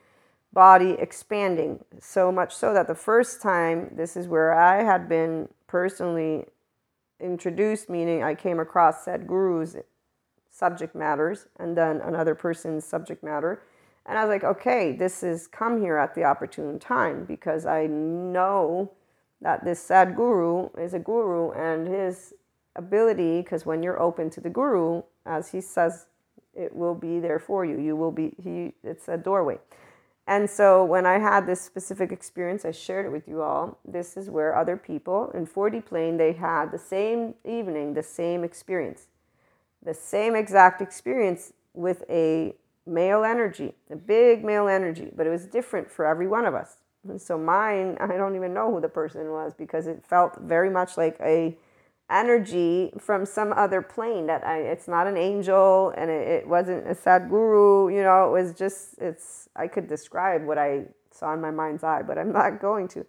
[0.53, 5.49] body expanding so much so that the first time this is where i had been
[5.67, 6.45] personally
[7.21, 9.77] introduced meaning i came across Sadhguru's
[10.53, 13.63] subject matters and then another person's subject matter.
[14.05, 17.87] And I was like, okay, this is come here at the opportune time because I
[17.87, 18.93] know
[19.41, 22.35] that this Sadhguru is a guru and his
[22.77, 26.07] ability, because when you're open to the guru, as he says,
[26.55, 27.79] it will be there for you.
[27.79, 29.59] You will be, he, it's a doorway.
[30.27, 33.79] And so when I had this specific experience, I shared it with you all.
[33.85, 38.45] This is where other people in 4D plane, they had the same evening, the same
[38.45, 39.09] experience,
[39.83, 42.55] the same exact experience with a
[42.87, 46.77] male energy, a big male energy, but it was different for every one of us.
[47.09, 50.71] And so mine, I don't even know who the person was because it felt very
[50.71, 51.57] much like a
[52.13, 56.87] energy from some other plane that I, it's not an angel and it, it wasn't
[56.87, 61.41] a Sadhguru, you know, it was just, it's, I could describe what I saw in
[61.41, 63.07] my mind's eye, but I'm not going to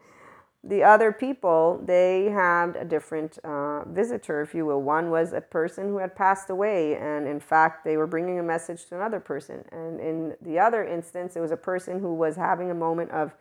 [0.66, 4.82] the other people, they had a different uh, visitor, if you will.
[4.82, 8.44] One was a person who had passed away, and in fact, they were bringing a
[8.44, 9.66] message to another person.
[9.74, 13.36] And in the other instance, it was a person who was having a moment of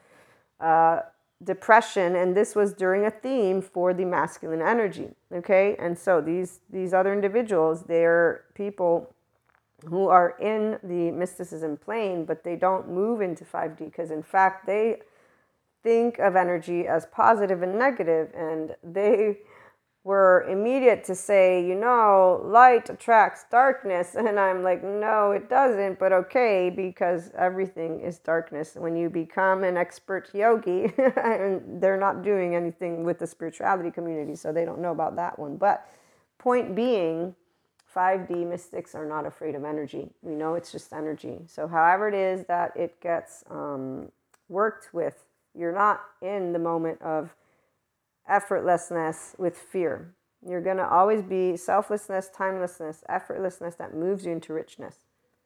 [0.59, 1.03] uh,
[1.45, 5.11] depression, and this was during a theme for the masculine energy.
[5.33, 9.15] Okay, and so these these other individuals, they're people
[9.87, 14.67] who are in the mysticism plane, but they don't move into 5D because, in fact,
[14.67, 15.01] they
[15.83, 19.39] think of energy as positive and negative, and they
[20.05, 24.17] were immediate to say, you know, light attracts darkness.
[24.23, 28.75] And I'm like, no, it doesn't, but okay, because everything is darkness.
[28.75, 34.35] When you become an expert yogi, and they're not doing anything with the spirituality community,
[34.35, 35.57] so they don't know about that one.
[35.57, 35.87] But
[36.39, 37.35] point being,
[37.95, 40.09] 5D mystics are not afraid of energy.
[40.23, 41.41] We know it's just energy.
[41.47, 44.11] So, however, it is that it gets um,
[44.49, 47.35] worked with you're not in the moment of
[48.31, 50.15] effortlessness with fear.
[50.47, 54.97] You're going to always be selflessness, timelessness, effortlessness that moves you into richness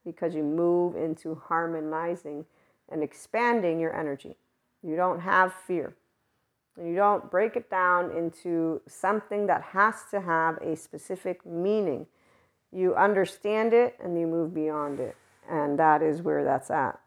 [0.05, 2.47] because you move into harmonizing
[2.89, 4.37] and expanding your energy.
[4.83, 5.95] You don't have fear.
[6.83, 12.07] You don't break it down into something that has to have a specific meaning.
[12.73, 15.17] You understand it and you move beyond it.
[15.49, 17.01] And that is where that's at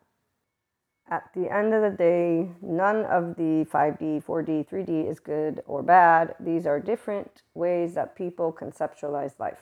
[1.10, 5.82] at the end of the day, none of the 5D, 4D, 3D is good or
[5.82, 6.36] bad.
[6.40, 9.62] These are different ways that people conceptualize life.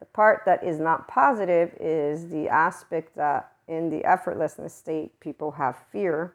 [0.00, 5.52] The part that is not positive is the aspect that in the effortlessness state, people
[5.52, 6.34] have fear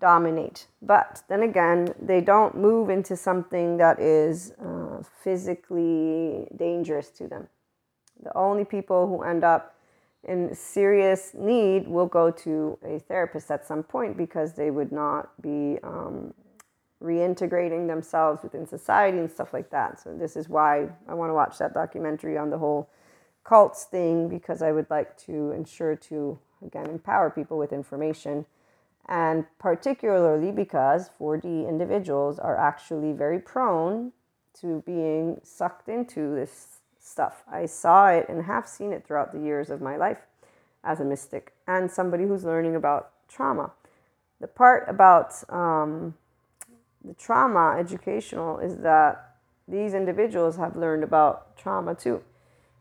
[0.00, 0.66] dominate.
[0.82, 7.48] But then again, they don't move into something that is uh, physically dangerous to them.
[8.22, 9.75] The only people who end up
[10.26, 15.30] in serious need will go to a therapist at some point because they would not
[15.40, 16.34] be um,
[17.02, 20.00] reintegrating themselves within society and stuff like that.
[20.00, 22.90] So this is why I want to watch that documentary on the whole
[23.44, 28.44] cults thing because I would like to ensure to again empower people with information
[29.08, 34.12] and particularly because 4D individuals are actually very prone
[34.60, 36.75] to being sucked into this
[37.06, 37.44] stuff.
[37.50, 40.26] I saw it and have seen it throughout the years of my life
[40.82, 43.72] as a mystic and somebody who's learning about trauma.
[44.40, 46.14] The part about um,
[47.04, 49.36] the trauma educational is that
[49.68, 52.22] these individuals have learned about trauma too.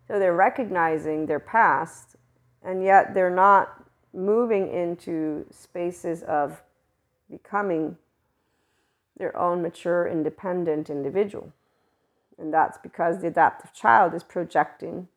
[0.07, 2.15] So they're recognizing their past
[2.63, 3.83] and yet they're not
[4.13, 6.61] moving into spaces of
[7.29, 7.97] becoming
[9.17, 11.53] their own mature, independent individual.
[12.37, 15.07] And that's because the adaptive child is projecting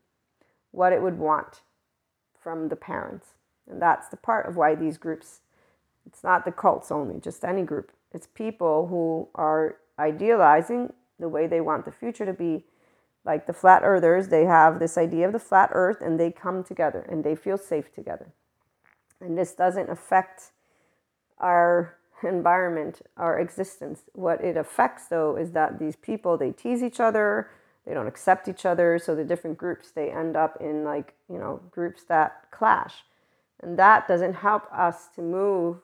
[0.71, 1.63] what it would want
[2.41, 3.29] from the parents.
[3.69, 5.41] And that's the part of why these groups,
[6.07, 7.93] it's not the cults only, just any group.
[8.13, 12.65] It's people who are idealizing the way they want the future to be,
[13.25, 16.63] like the flat earthers, they have this idea of the flat earth and they come
[16.63, 18.33] together and they feel safe together.
[19.21, 20.53] And this doesn't affect
[21.39, 24.03] our environment, our existence.
[24.13, 27.51] What it affects though is that these people they tease each other,
[27.87, 31.39] they don't accept each other, so the different groups they end up in like, you
[31.39, 33.05] know, groups that clash.
[33.61, 35.79] And that doesn't help us to move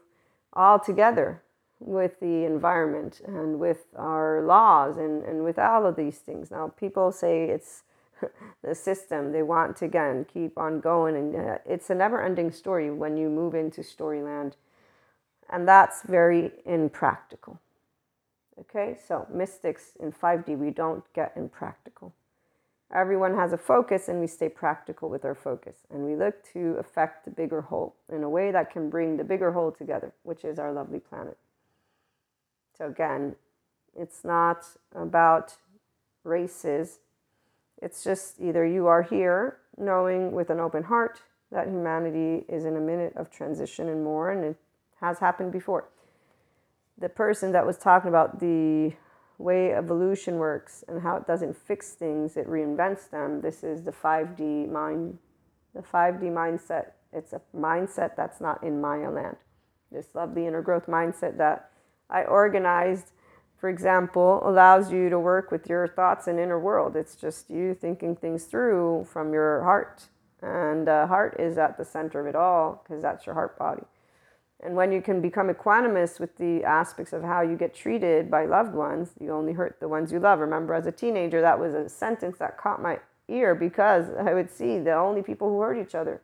[0.52, 1.42] all together
[1.80, 6.50] with the environment and with our laws and, and with all of these things.
[6.50, 7.82] Now, people say it's
[8.62, 9.32] the system.
[9.32, 11.16] They want to, again, keep on going.
[11.16, 14.54] And uh, it's a never ending story when you move into storyland.
[15.54, 17.60] And that's very impractical.
[18.58, 22.12] Okay, so mystics in 5D, we don't get impractical.
[22.92, 25.76] Everyone has a focus, and we stay practical with our focus.
[25.92, 29.22] And we look to affect the bigger whole in a way that can bring the
[29.22, 31.38] bigger whole together, which is our lovely planet.
[32.76, 33.36] So, again,
[33.96, 35.54] it's not about
[36.24, 36.98] races.
[37.80, 41.20] It's just either you are here knowing with an open heart
[41.52, 44.56] that humanity is in a minute of transition and more, and it
[45.04, 45.88] has happened before.
[46.98, 48.92] The person that was talking about the
[49.38, 53.40] way evolution works and how it doesn't fix things, it reinvents them.
[53.40, 55.18] This is the 5D mind,
[55.74, 56.92] the 5D mindset.
[57.12, 59.36] It's a mindset that's not in Maya land.
[59.90, 61.70] This lovely inner growth mindset that
[62.10, 63.12] I organized,
[63.56, 66.96] for example, allows you to work with your thoughts and inner world.
[66.96, 70.08] It's just you thinking things through from your heart.
[70.42, 73.84] And uh, heart is at the center of it all because that's your heart body.
[74.64, 78.46] And when you can become equanimous with the aspects of how you get treated by
[78.46, 80.38] loved ones, you only hurt the ones you love.
[80.38, 82.98] Remember, as a teenager, that was a sentence that caught my
[83.28, 86.22] ear because I would see the only people who hurt each other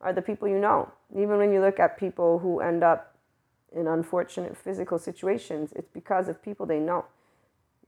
[0.00, 0.90] are the people you know.
[1.14, 3.16] Even when you look at people who end up
[3.76, 7.04] in unfortunate physical situations, it's because of people they know.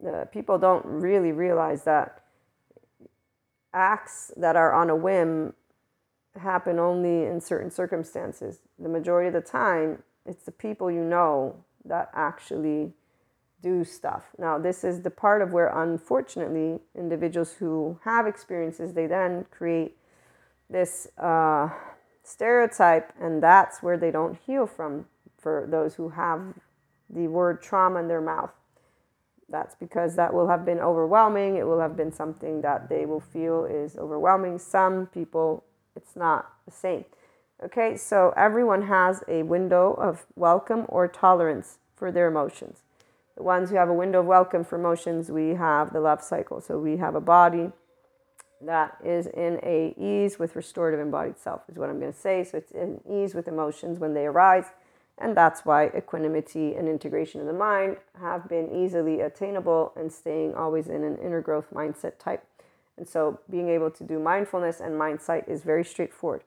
[0.06, 2.22] Uh, people don't really realize that
[3.72, 5.54] acts that are on a whim
[6.38, 8.60] happen only in certain circumstances.
[8.78, 12.92] The majority of the time, it's the people you know that actually
[13.62, 14.26] do stuff.
[14.38, 19.96] Now, this is the part of where, unfortunately, individuals who have experiences, they then create
[20.68, 21.70] this uh,
[22.22, 25.06] stereotype, and that's where they don't heal from
[25.38, 26.54] for those who have
[27.08, 28.50] the word trauma in their mouth.
[29.48, 31.56] That's because that will have been overwhelming.
[31.56, 34.58] It will have been something that they will feel is overwhelming.
[34.58, 35.64] Some people,
[35.96, 37.04] it's not the same.
[37.64, 42.82] Okay, so everyone has a window of welcome or tolerance for their emotions.
[43.36, 46.60] The ones who have a window of welcome for emotions, we have the love cycle.
[46.60, 47.72] So we have a body
[48.60, 52.44] that is in a ease with restorative embodied self, is what I'm going to say.
[52.44, 54.66] So it's in ease with emotions when they arise
[55.18, 60.54] and that's why equanimity and integration of the mind have been easily attainable and staying
[60.54, 62.44] always in an inner growth mindset type.
[62.98, 66.42] And so being able to do mindfulness and mind sight is very straightforward.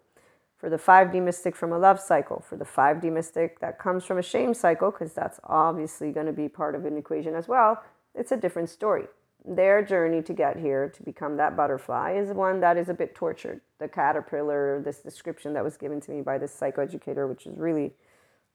[0.58, 4.18] For the 5D mystic from a love cycle, for the 5D mystic that comes from
[4.18, 7.82] a shame cycle, because that's obviously going to be part of an equation as well,
[8.14, 9.06] it's a different story.
[9.48, 13.16] Their journey to get here, to become that butterfly, is one that is a bit
[13.16, 13.62] tortured.
[13.80, 17.94] The caterpillar, this description that was given to me by this psychoeducator, which is really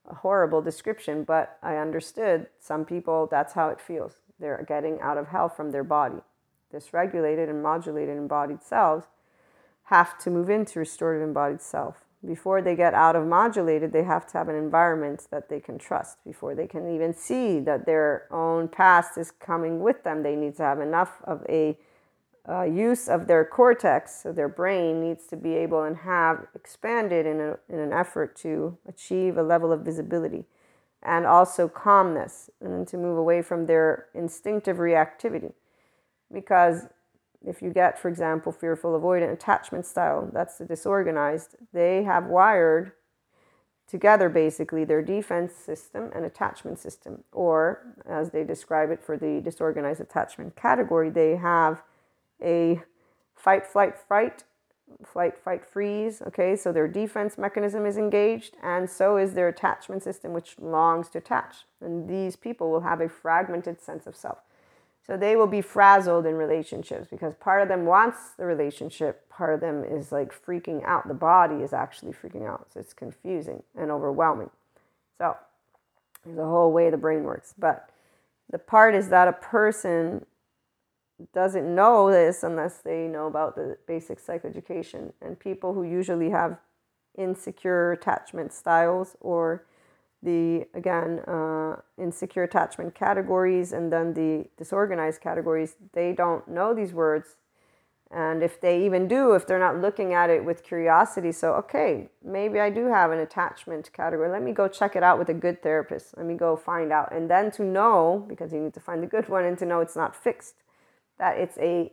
[0.07, 4.17] a horrible description, but I understood some people, that's how it feels.
[4.39, 6.21] They're getting out of hell from their body.
[6.75, 9.07] Dysregulated and modulated embodied selves
[9.85, 12.05] have to move into restorative embodied self.
[12.27, 15.79] Before they get out of modulated, they have to have an environment that they can
[15.79, 16.25] trust.
[16.25, 20.57] Before they can even see that their own past is coming with them, they need
[20.57, 21.79] to have enough of a
[22.49, 27.25] uh, use of their cortex, so their brain needs to be able and have expanded
[27.25, 30.45] in, a, in an effort to achieve a level of visibility
[31.03, 35.53] and also calmness and to move away from their instinctive reactivity.
[36.33, 36.87] Because
[37.47, 42.93] if you get, for example, fearful avoidant attachment style, that's the disorganized, they have wired
[43.87, 47.23] together basically their defense system and attachment system.
[47.33, 51.83] Or, as they describe it for the disorganized attachment category, they have
[52.43, 52.83] a
[53.35, 54.45] fight, flight, fright,
[55.05, 56.23] flight, fight, freeze.
[56.27, 61.09] Okay, so their defense mechanism is engaged, and so is their attachment system, which longs
[61.11, 61.67] to attach.
[61.81, 64.39] And these people will have a fragmented sense of self.
[65.07, 69.53] So they will be frazzled in relationships because part of them wants the relationship, part
[69.53, 71.07] of them is like freaking out.
[71.09, 72.69] The body is actually freaking out.
[72.73, 74.51] So it's confusing and overwhelming.
[75.19, 75.37] So
[76.25, 77.55] there's a whole way the brain works.
[77.59, 77.91] But
[78.51, 80.25] the part is that a person
[81.35, 85.13] doesn't know this unless they know about the basic psychoeducation.
[85.21, 86.59] And people who usually have
[87.17, 89.65] insecure attachment styles or
[90.25, 96.93] the, again, uh, insecure attachment categories and then the disorganized categories, they don't know these
[96.93, 97.37] words
[98.11, 102.11] And if they even do, if they're not looking at it with curiosity, so, okay,
[102.23, 104.29] maybe I do have an attachment category.
[104.31, 106.17] Let me go check it out with a good therapist.
[106.17, 107.13] Let me go find out.
[107.13, 109.81] And then to know, because you need to find the good one, and to know
[109.81, 110.55] it's not fixed,
[111.19, 111.93] that it's a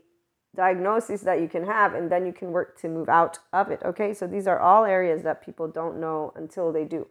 [0.55, 3.82] diagnosis that you can have, and then you can work to move out of it.
[3.84, 7.07] Okay, so these are all areas that people don't know until they do.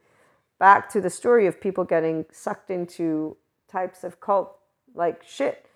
[0.60, 3.36] Back to the story of people getting sucked into
[3.66, 4.56] types of cult
[4.94, 5.66] like shit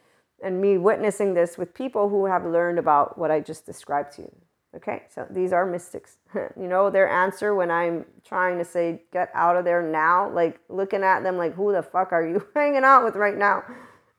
[0.43, 4.23] and me witnessing this with people who have learned about what I just described to
[4.23, 4.37] you.
[4.77, 6.19] Okay, so these are mystics.
[6.35, 10.61] you know, their answer when I'm trying to say, get out of there now, like
[10.69, 13.63] looking at them like, who the fuck are you hanging out with right now?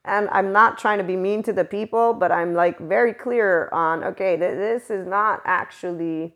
[0.04, 3.68] And I'm not trying to be mean to the people, but I'm like very clear
[3.70, 6.34] on, okay, th- this is not actually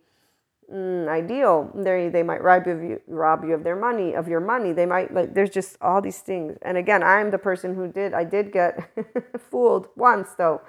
[0.73, 1.71] mm, ideal.
[1.75, 4.73] They they might rob you rob you of their money of your money.
[4.73, 6.57] They might like there's just all these things.
[6.62, 8.91] And again, I'm the person who did I did get
[9.51, 10.61] fooled once though.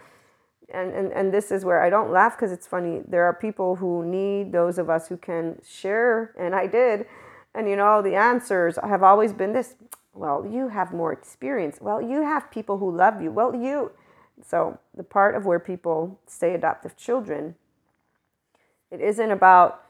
[0.74, 3.02] And, and and this is where I don't laugh because it's funny.
[3.08, 7.06] There are people who need those of us who can share, and I did.
[7.54, 9.76] And you know, the answers have always been this.
[10.14, 11.80] Well, you have more experience.
[11.82, 13.32] Well, you have people who love you.
[13.32, 13.92] Well, you.
[14.46, 17.56] So the part of where people stay adaptive children,
[18.90, 19.84] it isn't about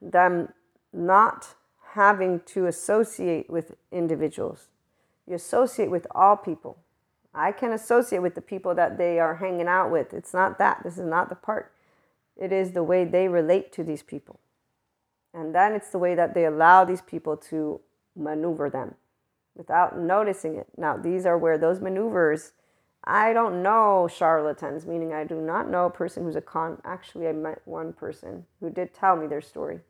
[0.00, 0.52] them
[0.92, 1.54] not
[1.92, 4.68] having to associate with individuals.
[5.26, 6.78] You associate with all people.
[7.34, 10.12] I can associate with the people that they are hanging out with.
[10.12, 10.82] It's not that.
[10.82, 11.72] This is not the part.
[12.36, 14.40] It is the way they relate to these people.
[15.32, 17.80] And then it's the way that they allow these people to
[18.16, 18.96] maneuver them
[19.54, 20.66] without noticing it.
[20.76, 22.52] Now, these are where those maneuvers,
[23.04, 26.80] I don't know charlatans, meaning I do not know a person who's a con.
[26.84, 29.80] Actually, I met one person who did tell me their story.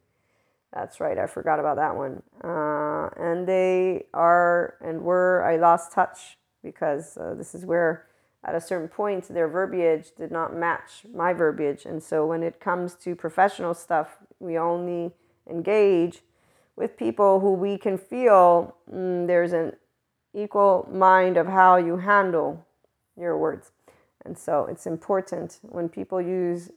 [0.73, 2.23] That's right, I forgot about that one.
[2.45, 8.07] Uh, and they are and were, I lost touch because uh, this is where,
[8.45, 11.85] at a certain point, their verbiage did not match my verbiage.
[11.85, 15.13] And so when it comes to professional stuff, we only
[15.49, 16.23] engage
[16.77, 19.73] with people who we can feel mm, there's an
[20.33, 22.65] equal mind of how you handle
[23.19, 23.73] your words.
[24.25, 26.71] And so it's important when people use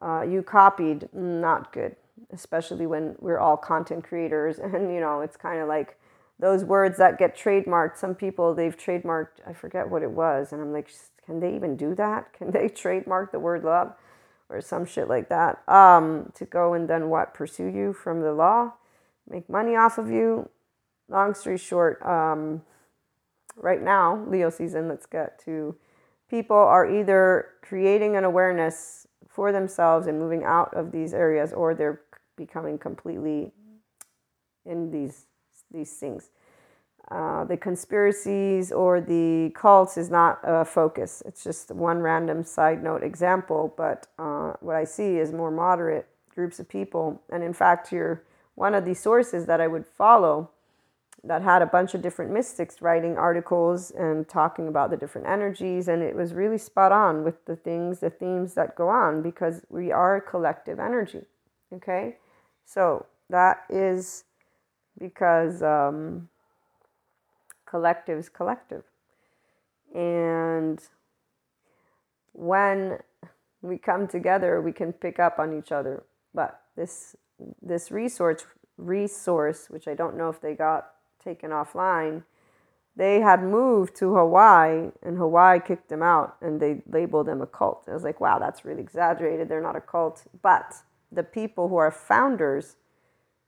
[0.00, 1.94] uh, you copied, not good
[2.32, 4.58] especially when we're all content creators.
[4.62, 5.98] And you know it's kind of like
[6.38, 10.62] those words that get trademarked some people they've trademarked i forget what it was and
[10.62, 10.88] i'm like
[11.28, 12.32] can they even do that?
[12.38, 13.92] Can they trademark the word love
[14.48, 15.62] or some shit like that.
[15.68, 18.72] Um, to go and then what pursue you from the law?
[19.28, 20.48] Make money off of you?
[21.10, 22.62] Long story short um,
[23.56, 25.74] right now leo season let's get to
[26.30, 31.74] people are either creating an awareness for themselves and moving out of these areas or
[31.74, 32.00] they're
[32.38, 33.52] becoming completely
[34.64, 35.26] in these
[35.70, 36.30] these things.
[37.10, 41.22] Uh, the conspiracies or the cults is not a focus.
[41.24, 43.74] It's just one random side note example.
[43.76, 47.22] But uh, what I see is more moderate groups of people.
[47.30, 48.24] And in fact, you're
[48.56, 50.50] one of the sources that I would follow
[51.24, 55.88] that had a bunch of different mystics writing articles and talking about the different energies.
[55.88, 59.62] And it was really spot on with the things, the themes that go on because
[59.70, 61.22] we are a collective energy.
[61.72, 62.16] Okay.
[62.68, 64.24] So that is
[64.98, 66.28] because um,
[67.64, 68.82] collective is collective.
[69.94, 70.78] And
[72.32, 72.98] when
[73.62, 76.04] we come together, we can pick up on each other.
[76.34, 77.16] But this
[77.62, 78.44] this resource
[78.76, 80.90] resource, which I don't know if they got
[81.24, 82.24] taken offline,
[82.96, 87.46] they had moved to Hawaii and Hawaii kicked them out and they labeled them a
[87.46, 87.84] cult.
[87.88, 89.48] I was like, wow, that's really exaggerated.
[89.48, 90.24] They're not a cult.
[90.42, 90.74] But
[91.10, 92.76] the people who are founders,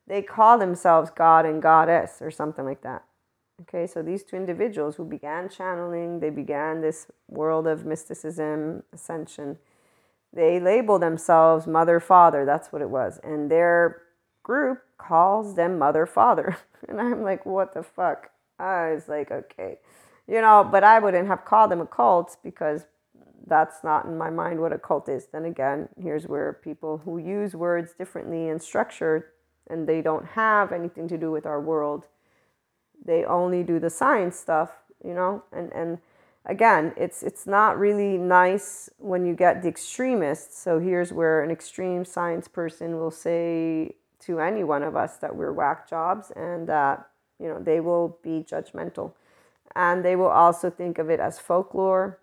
[0.06, 3.04] they call themselves God and Goddess or something like that.
[3.62, 9.58] Okay, so these two individuals who began channeling, they began this world of mysticism, ascension.
[10.32, 13.20] They label themselves Mother Father, that's what it was.
[13.22, 14.02] And their
[14.42, 16.56] group calls them Mother Father.
[16.88, 18.30] And I'm like, what the fuck?
[18.58, 19.78] I was like, okay.
[20.26, 22.86] You know, but I wouldn't have called them a cult because
[23.50, 25.26] that's not in my mind what a cult is.
[25.26, 29.32] Then again, here's where people who use words differently and structure
[29.68, 32.06] and they don't have anything to do with our world.
[33.04, 34.70] They only do the science stuff,
[35.04, 35.42] you know?
[35.52, 35.98] And and
[36.46, 40.58] again, it's it's not really nice when you get the extremists.
[40.58, 45.34] So here's where an extreme science person will say to any one of us that
[45.34, 47.08] we're whack jobs and that,
[47.40, 49.12] you know, they will be judgmental.
[49.74, 52.19] And they will also think of it as folklore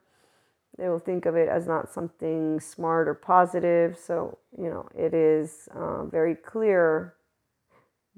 [0.78, 3.98] they will think of it as not something smart or positive.
[3.98, 7.16] So, you know, it is uh, very clear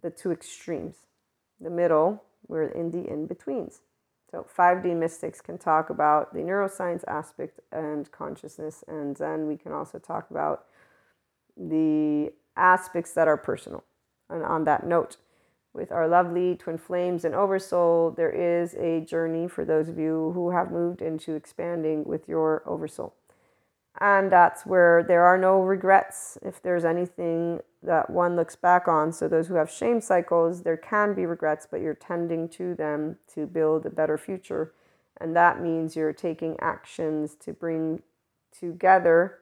[0.01, 0.95] the two extremes.
[1.61, 3.81] The middle, we're in the in betweens.
[4.31, 9.71] So 5D mystics can talk about the neuroscience aspect and consciousness, and then we can
[9.71, 10.65] also talk about
[11.57, 13.83] the aspects that are personal.
[14.29, 15.17] And on that note,
[15.73, 20.31] with our lovely twin flames and oversoul, there is a journey for those of you
[20.33, 23.13] who have moved into expanding with your oversoul.
[23.99, 29.11] And that's where there are no regrets if there's anything that one looks back on.
[29.11, 33.17] So, those who have shame cycles, there can be regrets, but you're tending to them
[33.33, 34.73] to build a better future.
[35.19, 38.01] And that means you're taking actions to bring
[38.57, 39.39] together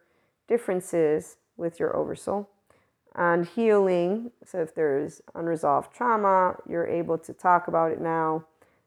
[0.47, 2.49] differences with your oversoul
[3.17, 4.31] and healing.
[4.45, 8.45] So, if there's unresolved trauma, you're able to talk about it now.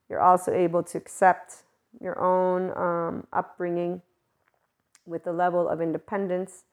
[0.08, 1.64] You're also able to accept
[2.00, 4.02] your own um, upbringing
[5.04, 6.64] with the level of independence.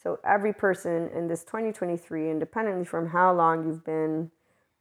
[0.00, 4.30] So, every person in this 2023, independently from how long you've been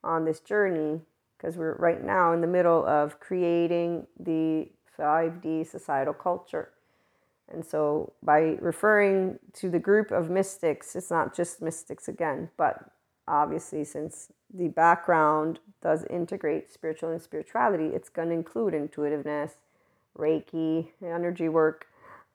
[0.03, 1.01] on this journey,
[1.38, 6.69] because we're right now in the middle of creating the 5D societal culture.
[7.52, 12.91] And so, by referring to the group of mystics, it's not just mystics again, but
[13.28, 19.54] obviously, since the background does integrate spiritual and spirituality, it's going to include intuitiveness,
[20.18, 21.88] Reiki, energy work,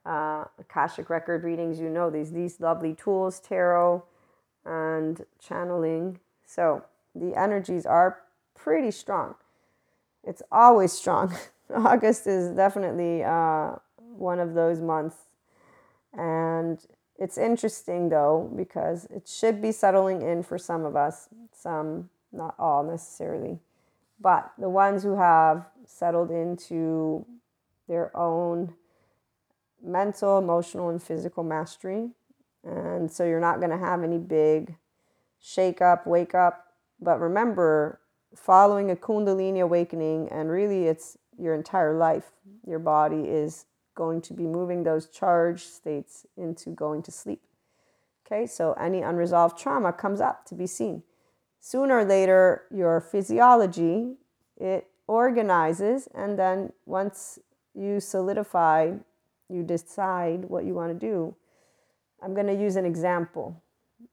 [0.05, 1.79] uh, Akashic record readings.
[1.79, 4.03] You know these these lovely tools, tarot,
[4.65, 6.19] and channeling.
[6.45, 6.85] So
[7.15, 8.21] the energies are
[8.55, 9.37] pretty strong.
[10.25, 11.35] It's always strong.
[11.75, 13.23] August is definitely.
[13.23, 13.77] Uh,
[14.15, 15.17] one of those months.
[16.13, 16.79] And
[17.19, 22.55] it's interesting though, because it should be settling in for some of us, some, not
[22.59, 23.59] all necessarily,
[24.21, 27.27] but the ones who have settled into
[27.89, 28.75] their own
[29.83, 32.11] mental, emotional, and physical mastery.
[32.65, 34.77] And so you're not going to have any big
[35.41, 36.69] shake up, wake up.
[37.01, 38.01] But remember,
[38.35, 42.31] following a Kundalini awakening, and really it's your entire life,
[42.67, 47.43] your body is going to be moving those charged states into going to sleep.
[48.27, 51.03] Okay, so any unresolved trauma comes up to be seen.
[51.61, 54.17] Sooner or later, your physiology
[54.57, 57.39] it organizes, and then once
[57.75, 58.93] you solidify,
[59.49, 61.35] you decide what you want to do.
[62.23, 63.63] I'm going to use an example.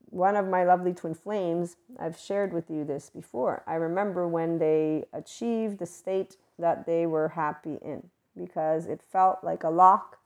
[0.09, 3.63] One of my lovely twin flames, I've shared with you this before.
[3.65, 9.43] I remember when they achieved the state that they were happy in because it felt
[9.43, 10.17] like a lock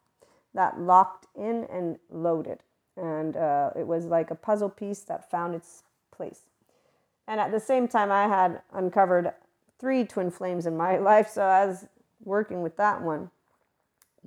[0.53, 2.59] that locked in and loaded.
[2.97, 5.83] And uh, it was like a puzzle piece that found its
[6.15, 6.41] place.
[7.27, 9.33] And at the same time, I had uncovered
[9.79, 11.85] three twin flames in my life, so I was
[12.23, 13.31] working with that one.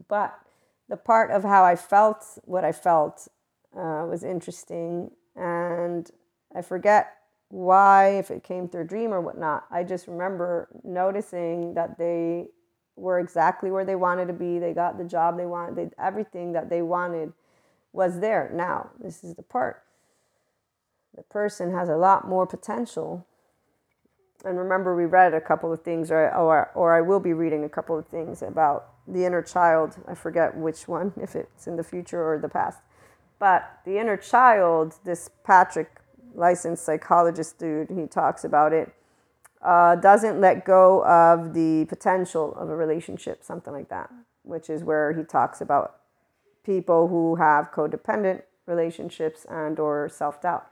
[0.09, 0.39] But
[0.89, 3.29] the part of how I felt what I felt
[3.77, 5.11] uh, was interesting.
[5.37, 6.11] And
[6.55, 7.15] I forget
[7.51, 9.65] why, if it came through a dream or whatnot.
[9.71, 12.49] I just remember noticing that they
[12.99, 14.59] were exactly where they wanted to be.
[14.59, 15.77] They got the job they wanted.
[15.77, 17.33] They, everything that they wanted
[17.93, 18.51] was there.
[18.53, 19.83] Now, this is the part.
[21.15, 23.27] The person has a lot more potential.
[24.45, 27.65] And remember, we read a couple of things, or, or, or I will be reading
[27.65, 29.97] a couple of things about the inner child.
[30.07, 32.79] I forget which one, if it's in the future or the past.
[33.39, 36.01] But the inner child, this Patrick,
[36.35, 38.93] licensed psychologist dude, he talks about it
[39.63, 44.11] uh, doesn't let go of the potential of a relationship, something like that,
[44.43, 45.97] which is where he talks about
[46.65, 50.67] people who have codependent relationships and or self-doubt.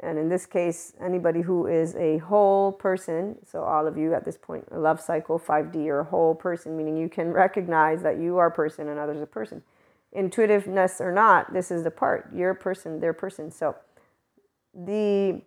[0.00, 4.24] And in this case, anybody who is a whole person, so all of you at
[4.24, 8.18] this point, a love cycle 5D, you're a whole person, meaning you can recognize that
[8.18, 9.62] you are a person and others a person.
[10.12, 12.30] Intuitiveness or not, this is the part.
[12.32, 13.50] You're a person, they're a person.
[13.50, 13.74] So
[14.72, 15.42] the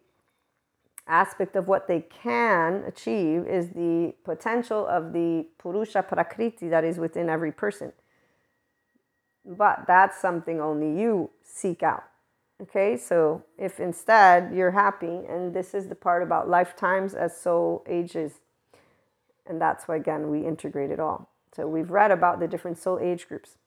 [1.07, 6.97] aspect of what they can achieve is the potential of the Purusha Prakriti that is
[6.97, 7.91] within every person.
[9.45, 12.03] But that's something only you seek out.
[12.61, 17.83] Okay, so if instead you're happy, and this is the part about lifetimes as soul
[17.89, 18.33] ages,
[19.47, 21.29] and that's why again we integrate it all.
[21.55, 23.57] So we've read about the different soul age groups.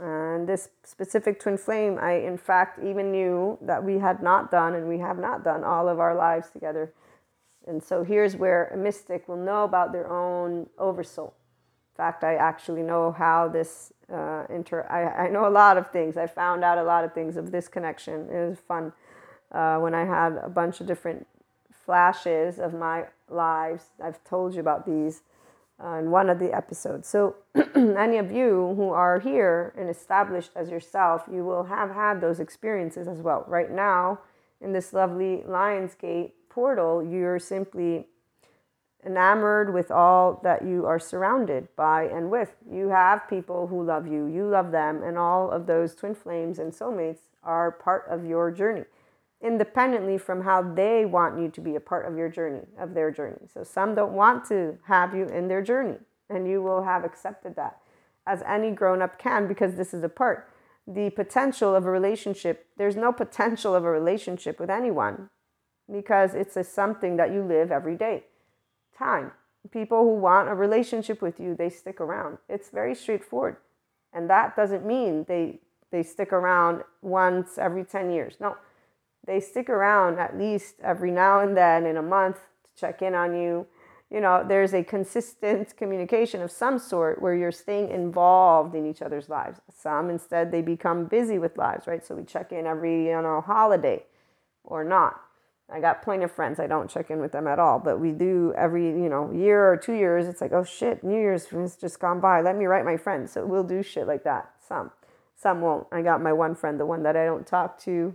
[0.00, 4.74] And this specific twin flame, I in fact even knew that we had not done
[4.74, 6.92] and we have not done all of our lives together.
[7.66, 11.34] And so here's where a mystic will know about their own oversoul.
[11.92, 14.86] In fact, I actually know how this uh, inter.
[14.90, 16.16] I, I know a lot of things.
[16.18, 18.28] I found out a lot of things of this connection.
[18.30, 18.92] It was fun
[19.50, 21.26] uh, when I had a bunch of different
[21.72, 23.84] flashes of my lives.
[24.02, 25.22] I've told you about these
[25.82, 27.08] uh, in one of the episodes.
[27.08, 27.36] So,
[27.74, 32.40] any of you who are here and established as yourself, you will have had those
[32.40, 33.44] experiences as well.
[33.46, 34.20] Right now,
[34.60, 38.06] in this lovely Lionsgate portal, you're simply
[39.04, 42.56] enamored with all that you are surrounded by and with.
[42.68, 46.58] You have people who love you, you love them, and all of those twin flames
[46.58, 48.84] and soulmates are part of your journey,
[49.46, 53.10] independently from how they want you to be a part of your journey, of their
[53.10, 53.46] journey.
[53.52, 57.56] So some don't want to have you in their journey, and you will have accepted
[57.56, 57.78] that
[58.26, 60.50] as any grown up can because this is a part.
[60.86, 65.30] The potential of a relationship, there's no potential of a relationship with anyone
[65.90, 68.24] because it's a something that you live every day
[68.96, 69.32] time.
[69.70, 72.38] People who want a relationship with you, they stick around.
[72.48, 73.56] It's very straightforward.
[74.12, 75.60] And that doesn't mean they
[75.92, 78.36] they stick around once every 10 years.
[78.40, 78.56] No.
[79.26, 83.14] They stick around at least every now and then in a month to check in
[83.14, 83.66] on you.
[84.10, 89.02] You know, there's a consistent communication of some sort where you're staying involved in each
[89.02, 89.60] other's lives.
[89.74, 92.04] Some instead they become busy with lives, right?
[92.04, 94.04] So we check in every, you know, holiday
[94.62, 95.20] or not.
[95.68, 96.60] I got plenty of friends.
[96.60, 99.68] I don't check in with them at all, but we do every, you know, year
[99.68, 100.28] or two years.
[100.28, 102.40] It's like, oh shit, New Year's has just gone by.
[102.40, 103.32] Let me write my friends.
[103.32, 104.52] So we'll do shit like that.
[104.68, 104.92] Some,
[105.34, 105.88] some won't.
[105.90, 108.14] I got my one friend, the one that I don't talk to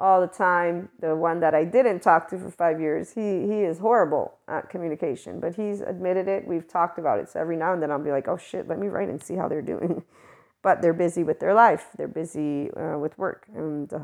[0.00, 3.12] all the time, the one that I didn't talk to for five years.
[3.12, 6.48] He he is horrible at communication, but he's admitted it.
[6.48, 7.28] We've talked about it.
[7.28, 9.36] So every now and then I'll be like, oh shit, let me write and see
[9.36, 10.02] how they're doing.
[10.62, 11.88] but they're busy with their life.
[11.96, 13.98] They're busy uh, with work, and uh,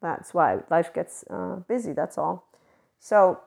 [0.00, 2.48] that's why life gets uh, busy, that's all.
[2.98, 3.40] So,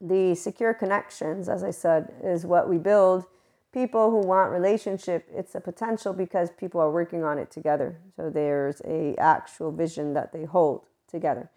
[0.00, 3.24] the secure connections, as I said, is what we build.
[3.72, 7.98] People who want relationship, it's a potential because people are working on it together.
[8.16, 11.50] So there's a actual vision that they hold together.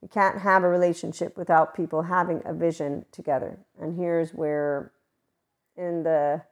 [0.00, 3.58] You can't have a relationship without people having a vision together.
[3.78, 4.92] And here's where
[5.76, 6.42] in the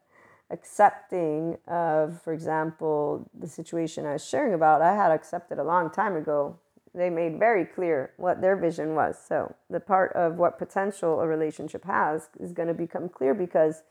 [0.51, 5.91] accepting of, for example, the situation I was sharing about, I had accepted a long
[5.91, 6.59] time ago
[6.95, 9.17] they made very clear what their vision was.
[9.27, 13.83] So the part of what potential a relationship has is going to become clear because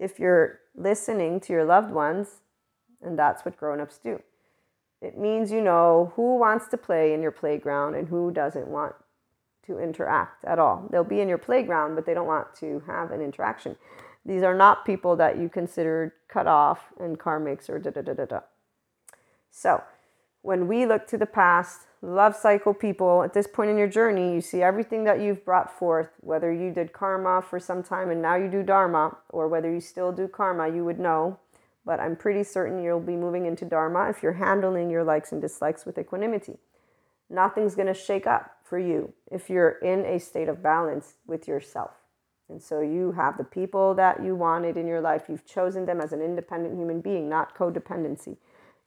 [0.00, 2.40] if you're listening to your loved ones,
[3.02, 4.20] and that's what grown-ups do.
[5.00, 8.94] It means you know who wants to play in your playground and who doesn't want
[9.66, 10.88] to interact at all.
[10.90, 13.76] They'll be in your playground, but they don't want to have an interaction.
[14.24, 18.14] These are not people that you consider cut off and karmics or da da da
[18.14, 18.40] da da.
[19.50, 19.82] So,
[20.42, 24.32] when we look to the past, love cycle people at this point in your journey,
[24.32, 28.22] you see everything that you've brought forth, whether you did karma for some time and
[28.22, 31.38] now you do dharma, or whether you still do karma, you would know.
[31.84, 35.40] But I'm pretty certain you'll be moving into dharma if you're handling your likes and
[35.40, 36.58] dislikes with equanimity.
[37.28, 41.46] Nothing's going to shake up for you if you're in a state of balance with
[41.46, 41.92] yourself.
[42.48, 45.24] And so you have the people that you wanted in your life.
[45.28, 48.36] You've chosen them as an independent human being, not codependency.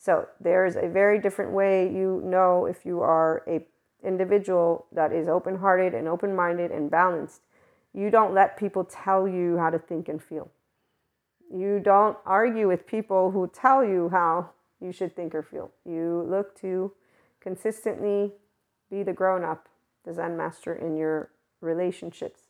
[0.03, 3.65] So there's a very different way you know if you are a
[4.03, 7.39] individual that is open-hearted and open-minded and balanced.
[7.93, 10.51] You don't let people tell you how to think and feel.
[11.49, 14.49] You don't argue with people who tell you how
[14.81, 15.71] you should think or feel.
[15.85, 16.91] You look to
[17.39, 18.33] consistently
[18.91, 19.69] be the grown up,
[20.03, 21.29] the Zen master in your
[21.61, 22.41] relationships.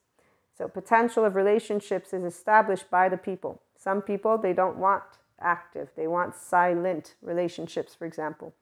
[0.58, 3.62] So potential of relationships is established by the people.
[3.78, 5.04] Some people they don't want
[5.44, 5.90] active.
[5.96, 8.54] They want silent relationships, for example.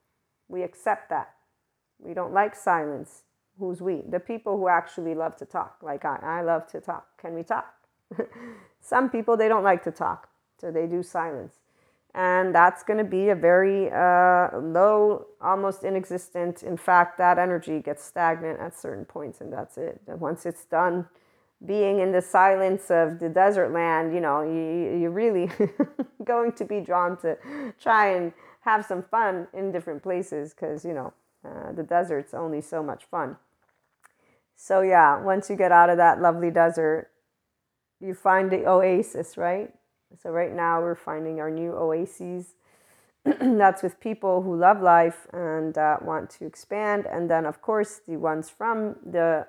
[0.47, 1.34] We accept that.
[1.99, 3.23] We don't like silence.
[3.59, 4.01] Who's we?
[4.09, 6.19] The people who actually love to talk, like I.
[6.21, 7.05] I love to talk.
[7.21, 7.73] Can we talk?
[8.82, 10.29] Some people, they don't like to talk,
[10.59, 11.59] so they do silence.
[12.13, 16.63] And that's going to be a very uh, low, almost inexistent.
[16.63, 20.01] In fact, that energy gets stagnant at certain points, and that's it.
[20.07, 21.07] And once it's done,
[21.66, 25.49] being in the silence of the desert land, you know, you, you're really
[26.24, 27.38] going to be drawn to
[27.80, 31.14] try and have some fun in different places because, you know,
[31.45, 33.38] uh, the desert's only so much fun.
[34.55, 37.09] So, yeah, once you get out of that lovely desert,
[37.99, 39.72] you find the oasis, right?
[40.22, 42.53] So, right now, we're finding our new oases.
[43.24, 47.05] That's with people who love life and uh, want to expand.
[47.07, 49.47] And then, of course, the ones from the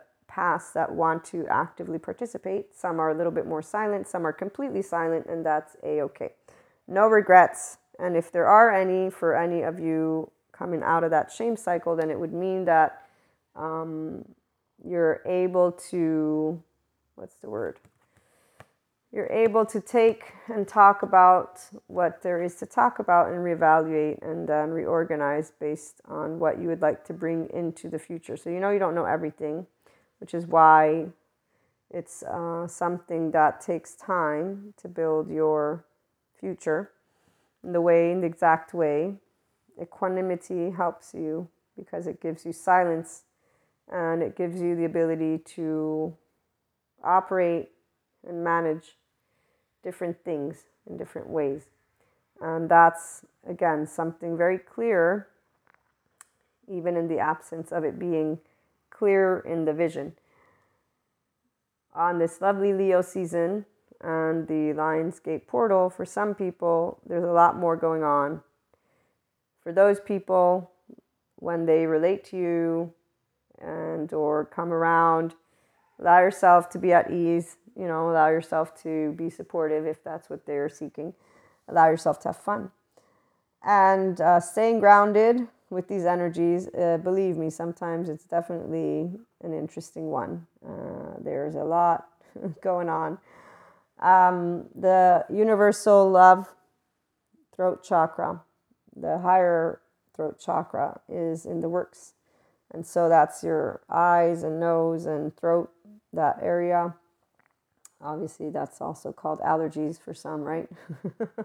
[0.74, 2.74] that want to actively participate.
[2.74, 6.30] Some are a little bit more silent, some are completely silent, and that's a okay.
[6.88, 7.78] No regrets.
[7.98, 11.96] And if there are any for any of you coming out of that shame cycle,
[11.96, 13.06] then it would mean that
[13.54, 14.24] um,
[14.84, 16.62] you're able to,
[17.16, 17.78] what's the word?
[19.12, 24.22] You're able to take and talk about what there is to talk about and reevaluate
[24.22, 28.38] and then reorganize based on what you would like to bring into the future.
[28.38, 29.66] So, you know, you don't know everything
[30.22, 31.06] which is why
[31.90, 35.84] it's uh, something that takes time to build your
[36.38, 36.92] future
[37.64, 39.14] in the way, in the exact way.
[39.82, 43.24] Equanimity helps you because it gives you silence
[43.90, 46.16] and it gives you the ability to
[47.02, 47.70] operate
[48.24, 48.96] and manage
[49.82, 51.62] different things in different ways.
[52.40, 55.26] And that's, again, something very clear,
[56.68, 58.38] even in the absence of it being
[59.02, 60.12] clear in the vision.
[61.92, 63.66] On this lovely Leo season
[64.00, 68.42] and the Lionsgate portal, for some people, there's a lot more going on.
[69.60, 70.70] For those people,
[71.34, 72.92] when they relate to you
[73.60, 75.34] and or come around,
[75.98, 80.30] allow yourself to be at ease, you know, allow yourself to be supportive if that's
[80.30, 81.12] what they're seeking.
[81.66, 82.70] Allow yourself to have fun.
[83.64, 89.10] And uh, staying grounded with these energies, uh, believe me, sometimes it's definitely
[89.42, 90.46] an interesting one.
[90.64, 92.08] Uh, there's a lot
[92.62, 93.18] going on.
[93.98, 96.54] Um, the universal love
[97.56, 98.42] throat chakra,
[98.94, 99.80] the higher
[100.14, 102.12] throat chakra, is in the works.
[102.72, 105.70] And so that's your eyes and nose and throat,
[106.12, 106.94] that area.
[108.02, 110.68] Obviously, that's also called allergies for some, right?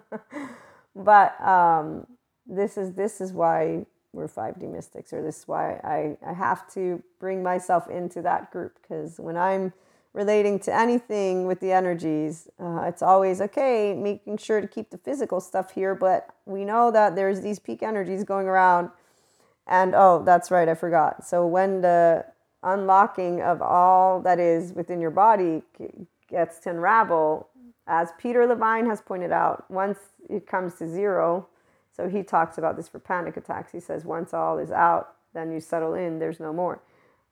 [0.95, 2.07] but um,
[2.47, 3.85] this is this is why
[4.17, 8.51] we're 5D mystics, or this is why I, I have to bring myself into that
[8.51, 9.71] group because when I'm
[10.13, 14.97] relating to anything with the energies, uh, it's always okay, making sure to keep the
[14.97, 18.89] physical stuff here, but we know that there's these peak energies going around.
[19.67, 21.25] And oh, that's right, I forgot.
[21.25, 22.25] So when the
[22.63, 25.61] unlocking of all that is within your body
[26.27, 27.49] gets to unravel,
[27.85, 31.47] as Peter Levine has pointed out, once it comes to zero,
[31.97, 33.71] so he talks about this for panic attacks.
[33.71, 36.81] He says, once all is out, then you settle in, there's no more.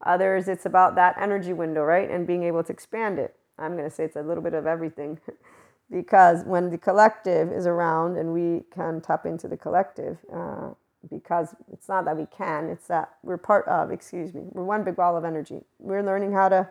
[0.05, 2.09] Others, it's about that energy window, right?
[2.09, 3.35] And being able to expand it.
[3.57, 5.19] I'm going to say it's a little bit of everything
[5.91, 10.71] because when the collective is around and we can tap into the collective, uh,
[11.09, 14.83] because it's not that we can, it's that we're part of, excuse me, we're one
[14.83, 15.61] big ball of energy.
[15.79, 16.67] We're learning how to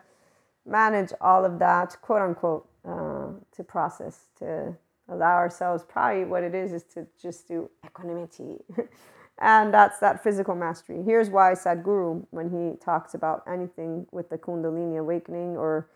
[0.66, 4.74] manage all of that, quote unquote, uh, to process, to
[5.08, 8.58] allow ourselves, probably what it is, is to just do equanimity.
[9.38, 11.02] and that's that physical mastery.
[11.04, 15.88] Here's why Sadhguru, when he talks about anything with the Kundalini awakening, or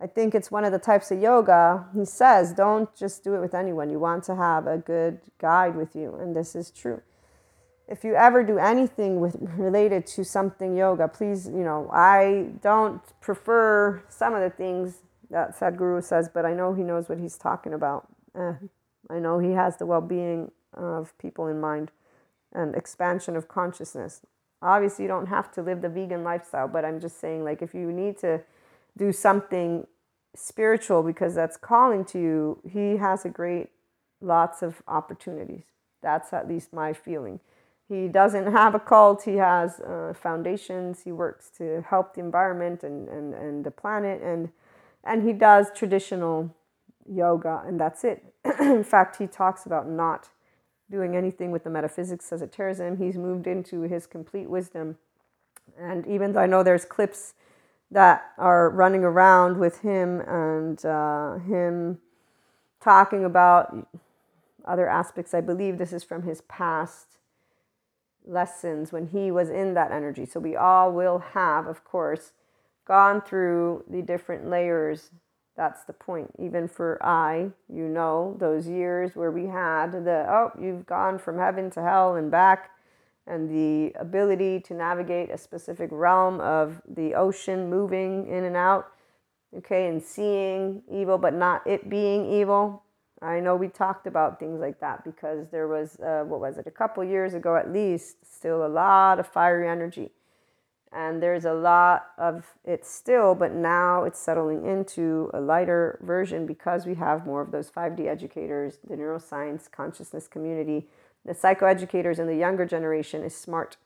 [0.00, 3.40] I think it's one of the types of yoga, he says, don't just do it
[3.40, 3.90] with anyone.
[3.90, 6.14] You want to have a good guide with you.
[6.14, 7.02] And this is true
[7.86, 13.02] if you ever do anything with related to something yoga, please, you know, I don't
[13.20, 17.36] prefer some of the things that Sadhguru says, but I know he knows what he's
[17.36, 18.08] talking about.
[18.34, 18.54] Uh,
[19.10, 21.90] I know he has the well-being of people in mind
[22.52, 24.22] and expansion of consciousness.
[24.62, 27.74] Obviously, you don't have to live the vegan lifestyle, but I'm just saying, like, if
[27.74, 28.40] you need to
[28.96, 29.86] do something
[30.34, 33.68] spiritual because that's calling to you, he has a great
[34.20, 35.64] lots of opportunities.
[36.02, 37.40] That's at least my feeling
[37.88, 42.82] he doesn't have a cult, he has uh, foundations, he works to help the environment
[42.82, 44.50] and, and, and the planet, and,
[45.04, 46.54] and he does traditional
[47.08, 48.24] yoga, and that's it.
[48.60, 50.28] In fact, he talks about not
[50.90, 52.98] doing anything with the metaphysics as tears him.
[52.98, 54.96] He's moved into his complete wisdom.
[55.78, 57.34] And even though I know there's clips
[57.90, 61.98] that are running around with him and uh, him
[62.80, 63.88] talking about
[64.64, 67.18] other aspects, I believe this is from his past
[68.26, 70.26] lessons when he was in that energy.
[70.26, 72.32] So we all will have, of course,
[72.84, 75.10] gone through the different layers.
[75.56, 76.30] That's the point.
[76.38, 81.38] Even for I, you know, those years where we had the, oh, you've gone from
[81.38, 82.70] heaven to hell and back,
[83.26, 88.88] and the ability to navigate a specific realm of the ocean moving in and out,
[89.56, 92.82] okay, and seeing evil, but not it being evil.
[93.22, 96.66] I know we talked about things like that because there was, uh, what was it,
[96.66, 100.10] a couple years ago at least, still a lot of fiery energy.
[100.94, 106.46] And there's a lot of it still, but now it's settling into a lighter version
[106.46, 110.86] because we have more of those 5D educators, the neuroscience consciousness community.
[111.24, 113.76] The psychoeducators and the younger generation is smart.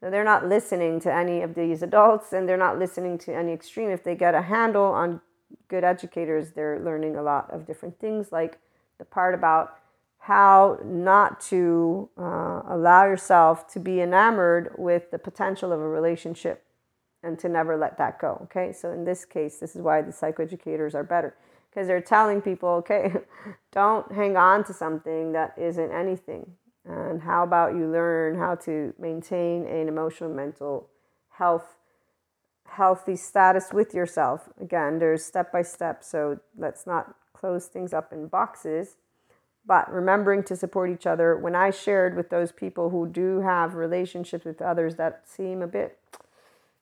[0.00, 3.52] Now, they're not listening to any of these adults and they're not listening to any
[3.52, 3.90] extreme.
[3.90, 5.22] If they get a handle on
[5.68, 8.60] good educators, they're learning a lot of different things like
[8.98, 9.78] the part about
[10.24, 16.64] how not to uh, allow yourself to be enamored with the potential of a relationship
[17.22, 18.38] and to never let that go.
[18.44, 21.34] Okay, so in this case, this is why the psychoeducators are better
[21.68, 23.12] because they're telling people, okay,
[23.72, 26.52] don't hang on to something that isn't anything.
[26.86, 30.88] And how about you learn how to maintain an emotional, mental
[31.32, 31.76] health,
[32.66, 34.48] healthy status with yourself?
[34.58, 38.96] Again, there's step by step, so let's not close things up in boxes,
[39.66, 41.36] but remembering to support each other.
[41.36, 45.66] When I shared with those people who do have relationships with others that seem a
[45.66, 45.98] bit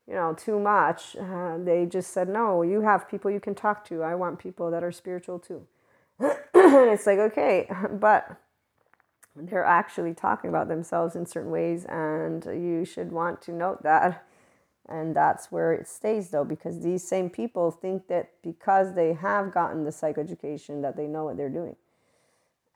[0.07, 1.17] you know, too much.
[1.17, 4.03] Uh, they just said, no, you have people you can talk to.
[4.03, 5.67] I want people that are spiritual too.
[6.19, 8.37] and it's like, okay, but
[9.35, 14.27] they're actually talking about themselves in certain ways, and you should want to note that.
[14.89, 19.55] And that's where it stays, though, because these same people think that because they have
[19.55, 21.77] gotten the psychoeducation, that they know what they're doing.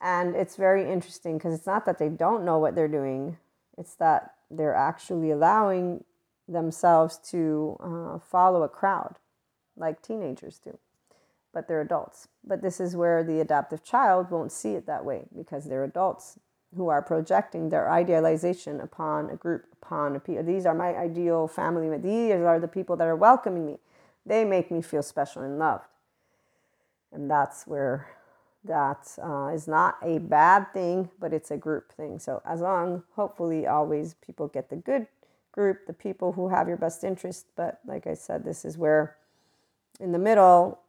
[0.01, 3.38] And it's very interesting because it's not that they don't know what they're doing,
[3.78, 6.05] it's that they're actually allowing
[6.49, 9.16] themselves to uh, follow a crowd
[9.76, 10.78] like teenagers do,
[11.53, 12.28] but they're adults.
[12.44, 16.38] But this is where the adaptive child won't see it that way because they're adults
[16.76, 20.42] who are projecting their idealization upon a group, upon a people.
[20.42, 21.97] These are my ideal family.
[21.99, 23.78] These are the people that are welcoming me.
[24.24, 25.88] They make me feel special and loved.
[27.12, 28.09] And that's where
[28.66, 32.18] that uh, is not a bad thing, but it's a group thing.
[32.18, 35.06] So as long, hopefully, always people get the good
[35.52, 37.46] group, the people who have your best interest.
[37.56, 39.16] But like I said, this is where
[40.00, 40.80] in the middle,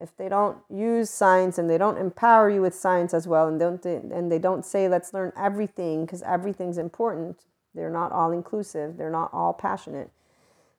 [0.00, 3.58] if they don't use science and they don't empower you with science as well, and
[3.58, 8.96] don't and they don't say let's learn everything because everything's important, they're not all inclusive.
[8.96, 10.10] They're not all passionate.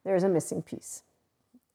[0.03, 1.03] There's a missing piece.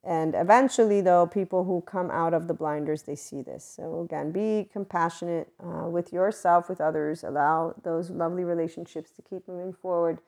[0.07, 3.65] And eventually, though, people who come out of the blinders, they see this.
[3.65, 7.25] So, again, be compassionate uh, with yourself, with others.
[7.25, 10.19] Allow those lovely relationships to keep moving forward.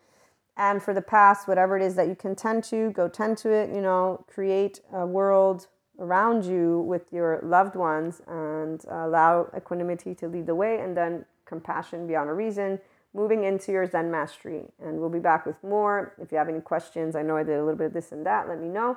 [0.57, 3.51] And for the past, whatever it is that you can tend to, go tend to
[3.51, 3.75] it.
[3.75, 5.69] You know, create a world
[5.99, 11.25] around you with your loved ones and allow equanimity to lead the way and then
[11.45, 12.79] compassion beyond a reason
[13.17, 14.65] moving into your Zen mastery.
[14.81, 16.15] And we'll be back with more.
[16.21, 18.25] If you have any questions, I know I did a little bit of this and
[18.27, 18.97] that, let me know.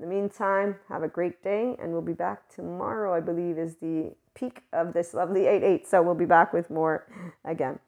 [0.00, 3.76] In the meantime, have a great day, and we'll be back tomorrow, I believe, is
[3.76, 5.86] the peak of this lovely 8 8.
[5.86, 7.06] So we'll be back with more
[7.44, 7.78] again.